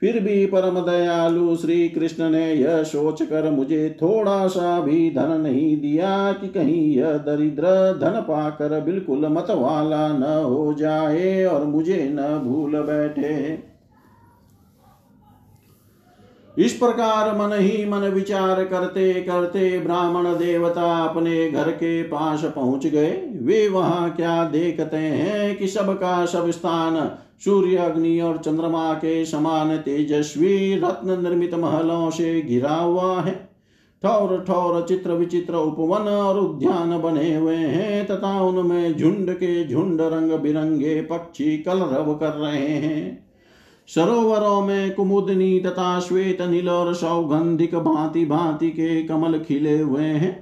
[0.01, 5.41] फिर भी परम दयालु श्री कृष्ण ने यह सोच कर मुझे थोड़ा सा भी धन
[5.41, 7.63] नहीं दिया कि कहीं यह दरिद्र
[8.01, 13.72] धन पाकर बिल्कुल मत वाला न हो जाए और मुझे न भूल बैठे।
[16.59, 22.87] इस प्रकार मन ही मन विचार करते करते ब्राह्मण देवता अपने घर के पास पहुँच
[22.87, 23.11] गए।
[23.43, 27.11] वे वहाँ क्या देखते हैं कि सबका सब स्थान
[27.45, 33.35] सूर्य, अग्नि और चंद्रमा के समान तेजस्वी रत्न निर्मित महलों से घिरा हुआ है।
[34.03, 40.01] ठौर ठौर चित्र विचित्र उपवन और उद्यान बने हुए हैं तथा उनमें झुंड के झुंड
[40.01, 43.32] रंग बिरंगे पक्षी कलरव कर रहे हैं।
[43.89, 50.33] सरोवरों में कुमुदनी तथा श्वेत नील और सौगंधिक भांति भांति के कमल खिले हुए हैं।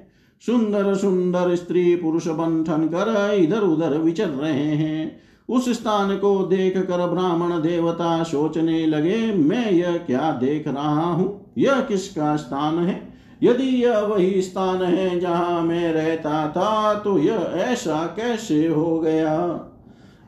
[0.42, 6.76] सुंदर सुंदर स्त्री पुरुष बंठन कर इधर उधर विचर रहे हैं। उस स्थान को देख
[6.78, 11.52] कर ब्राह्मण देवता सोचने लगे, मैं यह क्या देख रहा हूँ?
[11.58, 13.08] यह किसका स्थान है?
[13.42, 19.36] यदि यह वही स्थान है जहाँ मैं रहता था तो यह ऐसा कैसे हो गया?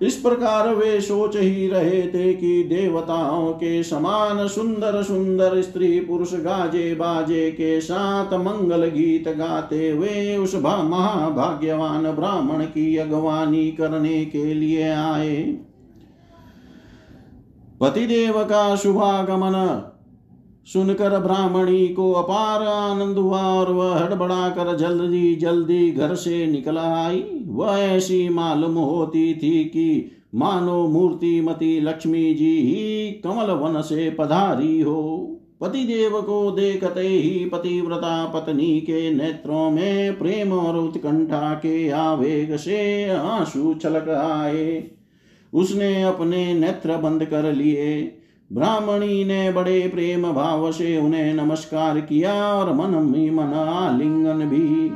[0.03, 6.35] इस प्रकार वे सोच ही रहे थे कि देवताओं के समान सुंदर सुंदर स्त्री पुरुष
[6.35, 14.55] गाजे बाजे के साथ मंगल गीत गाते हुए उस महाभाग्यवान ब्राह्मण की अगवानी करने के
[14.55, 15.43] लिए आए।
[17.81, 19.89] पतिदेव का शुभागमन
[20.67, 26.79] सुनकर ब्राह्मणी को अपार आनंद हुआ और वह हड़बड़ा कर जल्दी जल्दी घर से निकल
[26.79, 33.81] आई। वह ऐसी मालूम होती थी कि मानो मूर्ति मती लक्ष्मी जी ही कमल वन
[33.81, 35.29] से पधारी हो।
[35.61, 43.09] पतिदेव को देखते ही पतिव्रता पत्नी के नेत्रों में प्रेम और उत्कंठा के आवेग से
[43.09, 44.91] आँसू छलक आए।
[45.55, 48.19] उसने अपने नेत्र बंद कर लिए।
[48.53, 54.89] ब्राह्मणी ने बड़े प्रेम भाव से उन्हें नमस्कार किया और मन में मन आलिंगन भी।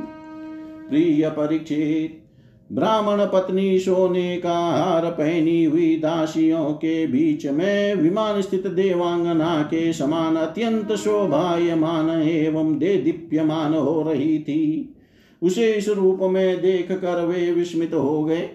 [0.89, 2.23] प्रिय परीक्षित
[2.71, 9.93] ब्राह्मण पत्नी सोने का हार पहनी हुई दासियों के बीच में विमान स्थित देवांगना के
[9.93, 14.95] समान अत्यंत शोभायमान एवं दे दीप्यमान हो रही थी।
[15.41, 18.49] उसे इस रूप में देख कर वे विस्मित हो गए।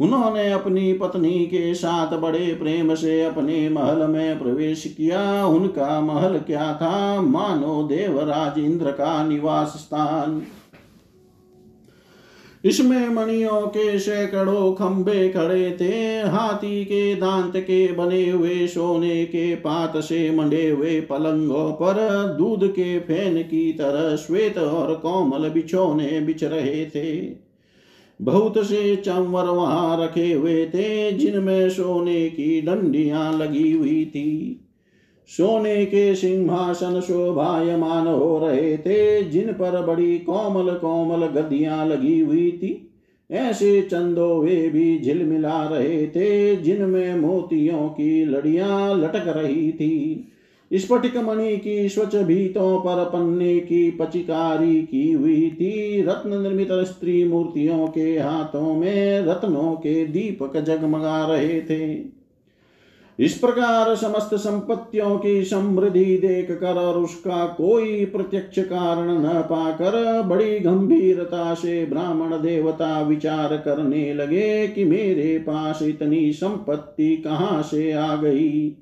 [0.00, 6.38] उन्होंने अपनी पत्नी के साथ बड़े प्रेम से अपने महल में प्रवेश किया। उनका महल
[6.38, 7.20] क्या था?
[7.20, 10.42] मानो देवराज इंद्र का निवास स्थान।
[12.64, 19.54] इसमें मणियों के सैकड़ों खंबे खड़े थे। हाथी के दांत के बने हुए सोने के
[19.54, 21.94] पात से मंडे हुए पलंगों पर
[22.38, 27.47] दूध के फ़ैन की तरह श्वेत और कोमल बिछोने बिछ रहे थे।
[28.22, 34.60] बहुत से चंवर वहाँ रखे हुए थे, जिनमें सोने की डंडियाँ लगी हुई थी।
[35.28, 42.50] सोने के सिंहासन शोभायमान हो रहे थे, जिन पर बड़ी कोमल कोमल गद्दियाँ लगी हुई
[42.50, 42.84] थी।
[43.30, 50.28] ऐसे चंदो वे भी झिलमिला रहे थे, जिनमें मोतियों की लड़ियाँ लटक रही थी।
[50.72, 57.24] स्फटिक मणि की स्वच्छ भीतों पर पन्ने की पचिकारी की हुई थी रत्न निर्मित स्त्री
[57.24, 62.18] मूर्तियों के हाथों में रत्नों के दीपक जगमगा रहे थे।
[63.18, 70.22] इस प्रकार समस्त संपत्तियों की समृद्धि देख कर और उसका कोई प्रत्यक्ष कारण न पाकर
[70.22, 77.92] बड़ी गंभीरता से ब्राह्मण देवता विचार करने लगे कि मेरे पास इतनी संपत्ति कहाँ से
[77.92, 78.76] आ गई।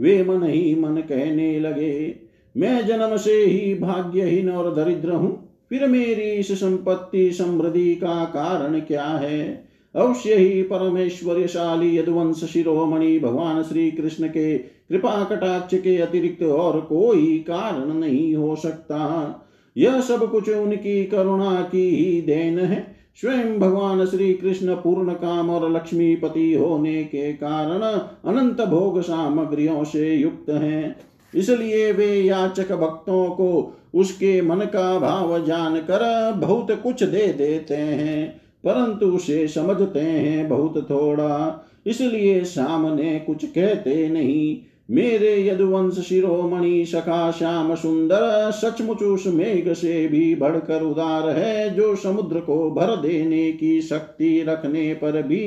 [0.00, 2.14] वे मन ही मन कहने लगे,
[2.56, 8.80] मैं जन्म से ही भाग्यहीन और दरिद्र हूँ। फिर मेरी इस संपत्ति समृद्धि का कारण
[8.80, 9.68] क्या है?
[9.94, 17.38] अवश्य ही परमेश्वरशाली यदुवंश शिरोमणि भगवान श्री कृष्ण के कृपा कटाक्ष के अतिरिक्त और कोई
[17.38, 19.42] कारण नहीं हो सकता।
[19.76, 25.50] यह सब कुछ उनकी करुणा की ही देन है। स्वयं भगवान श्री कृष्ण पूर्ण काम
[25.50, 30.96] और लक्ष्मीपति होने के कारण अनंत भोग सामग्रियों से युक्त हैं।
[31.34, 38.28] इसलिए वे याचक भक्तों को उसके मन का भाव जानकर बहुत कुछ दे देते हैं,
[38.64, 44.56] परंतु उसे समझते हैं बहुत थोड़ा। इसलिए सामने कुछ कहते नहीं
[44.90, 51.96] मेरे यदुवंश शिरोमणि सखा श्याम सुंदर सचमुच उस मेघ से भी बढ़कर उदार है, जो
[51.96, 55.46] समुद्र को भर देने की शक्ति रखने पर भी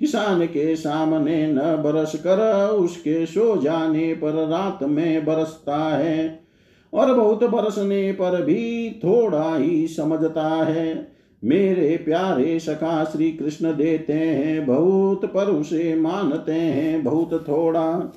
[0.00, 6.40] किसान के सामने न बरस कर, उसके सो जाने पर रात में बरसता है
[6.92, 11.12] और बहुत बरसने पर भी थोड़ा ही समझता है।
[11.44, 18.12] मेरे प्यारे सखा, श्री कृष्ण देते हैं बहुत, पर उसे मानते हैं बहुत थोड़ा।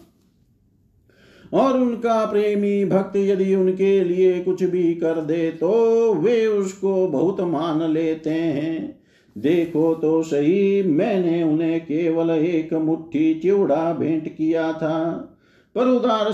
[1.54, 5.72] और उनका प्रेमी भक्त यदि उनके लिए कुछ भी कर दे तो
[6.14, 9.00] वे उसको बहुत मान लेते हैं।
[9.38, 15.30] देखो तो सही, मैंने उन्हें केवल एक मुट्ठी चिवड़ा भेंट किया था।
[15.76, 16.32] पर उदार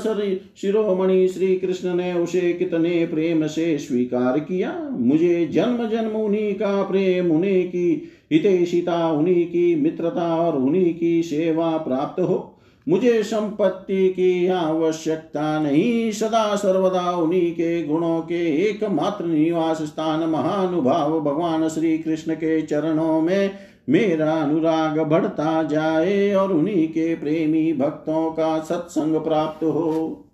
[0.62, 6.84] शिरोमणि श्री कृष्ण ने उसे कितने प्रेम से स्वीकार किया। मुझे जन्म जन्म उन्हीं का
[6.84, 14.10] प्रेम, उन्हीं की हितेशिता, उन्हीं की मित्रता और उन्हीं की सेवा प्राप्त हो। मुझे संपत्ति
[14.10, 21.98] की आवश्यकता नहीं। सदा सर्वदा उन्हीं के गुणों के एकमात्र निवास स्थान महानुभाव भगवान श्री
[21.98, 23.52] कृष्ण के चरणों में
[23.90, 30.26] मेरा अनुराग बढ़ता जाए और उन्हीं के प्रेमी भक्तों का सत्संग प्राप्त हो।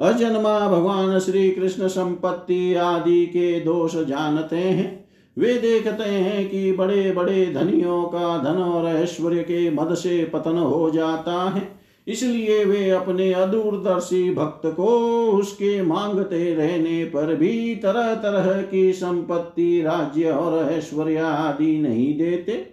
[0.00, 5.07] अजन्मा भगवान श्री कृष्ण संपत्ति आदि के दोष जानते हैं।
[5.38, 10.56] वे देखते हैं कि बड़े बड़े धनियों का धन और ऐश्वर्य के मद से पतन
[10.58, 11.62] हो जाता है।
[12.08, 14.86] इसलिए वे अपने अदूरदर्शी भक्त को
[15.32, 22.66] उसके मांगते रहने पर भी तरह तरह की संपत्ति, राज्य और ऐश्वर्य आदि नहीं देते।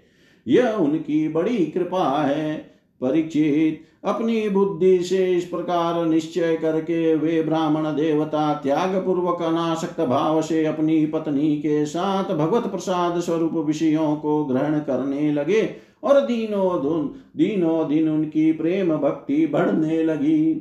[0.47, 2.55] यह उनकी बड़ी कृपा है
[3.01, 10.41] परीक्षित अपनी बुद्धि से इस प्रकार निश्चय करके वे ब्राह्मण देवता त्याग पूर्वक अनासक्त भाव
[10.41, 16.81] से अपनी पत्नी के साथ भगवत प्रसाद स्वरूप विषयों को ग्रहण करने लगे और दिनों
[16.81, 20.53] दिन दिनों दिन उनकी प्रेम भक्ति बढ़ने लगी।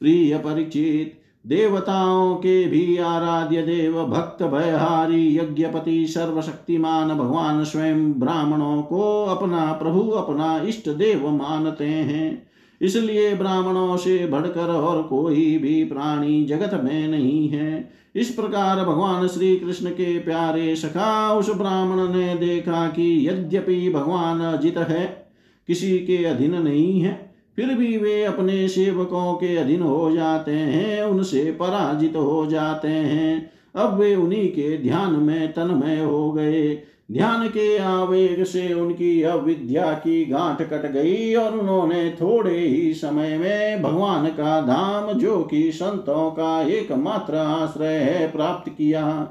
[0.00, 9.24] प्रिय परिचित देवताओं के भी आराध्य देव, भक्त भयहारी यज्ञपति, सर्वशक्तिमान भगवान स्वयं ब्राह्मणों को
[9.24, 12.46] अपना प्रभु, अपना इष्ट देव मानते हैं।
[12.82, 19.28] इसलिए ब्राह्मणों से बढ़कर और कोई भी प्राणी जगत में नहीं है। इस प्रकार भगवान
[19.28, 25.28] श्री कृष्ण के प्यारे सखा, उस ब्राह्मण ने देखा कि यद्यपि भगवान अजित है,
[25.68, 27.23] किसी के अधीन नहीं है।
[27.56, 33.50] फिर भी वे अपने सेवकों के अधीन हो जाते हैं, उनसे पराजित हो जाते हैं।
[33.76, 36.82] अब वे उन्हीं के ध्यान में तन्मय हो गए।
[37.12, 43.38] ध्यान के आवेग से उनकी अविद्या की गांठ कट गई और उन्होंने थोड़े ही समय
[43.38, 49.28] में भगवान का धाम, जो कि संतों का एकमात्र आश्रय है, प्राप्त किया।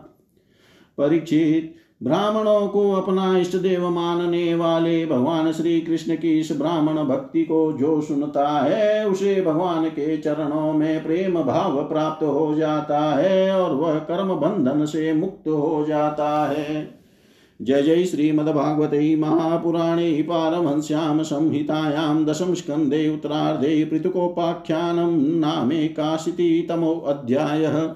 [0.98, 7.44] परीक्षित ब्राह्मणों को अपना इष्ट देव मानने वाले भगवान श्री कृष्ण की इस ब्राह्मण भक्ति
[7.44, 13.62] को जो सुनता है, उसे भगवान के चरणों में प्रेम भाव प्राप्त हो जाता है
[13.62, 17.04] और वह कर्म बंधन से मुक्त हो जाता है।
[17.62, 27.96] जय जय श्रीमद्भागवते महापुराणे पारमहंस्यां संहितायां दशम स्कन्धे उत्तरार्धे पृथुकोपाख्यानं नामेकाशीतितमोऽध्यायः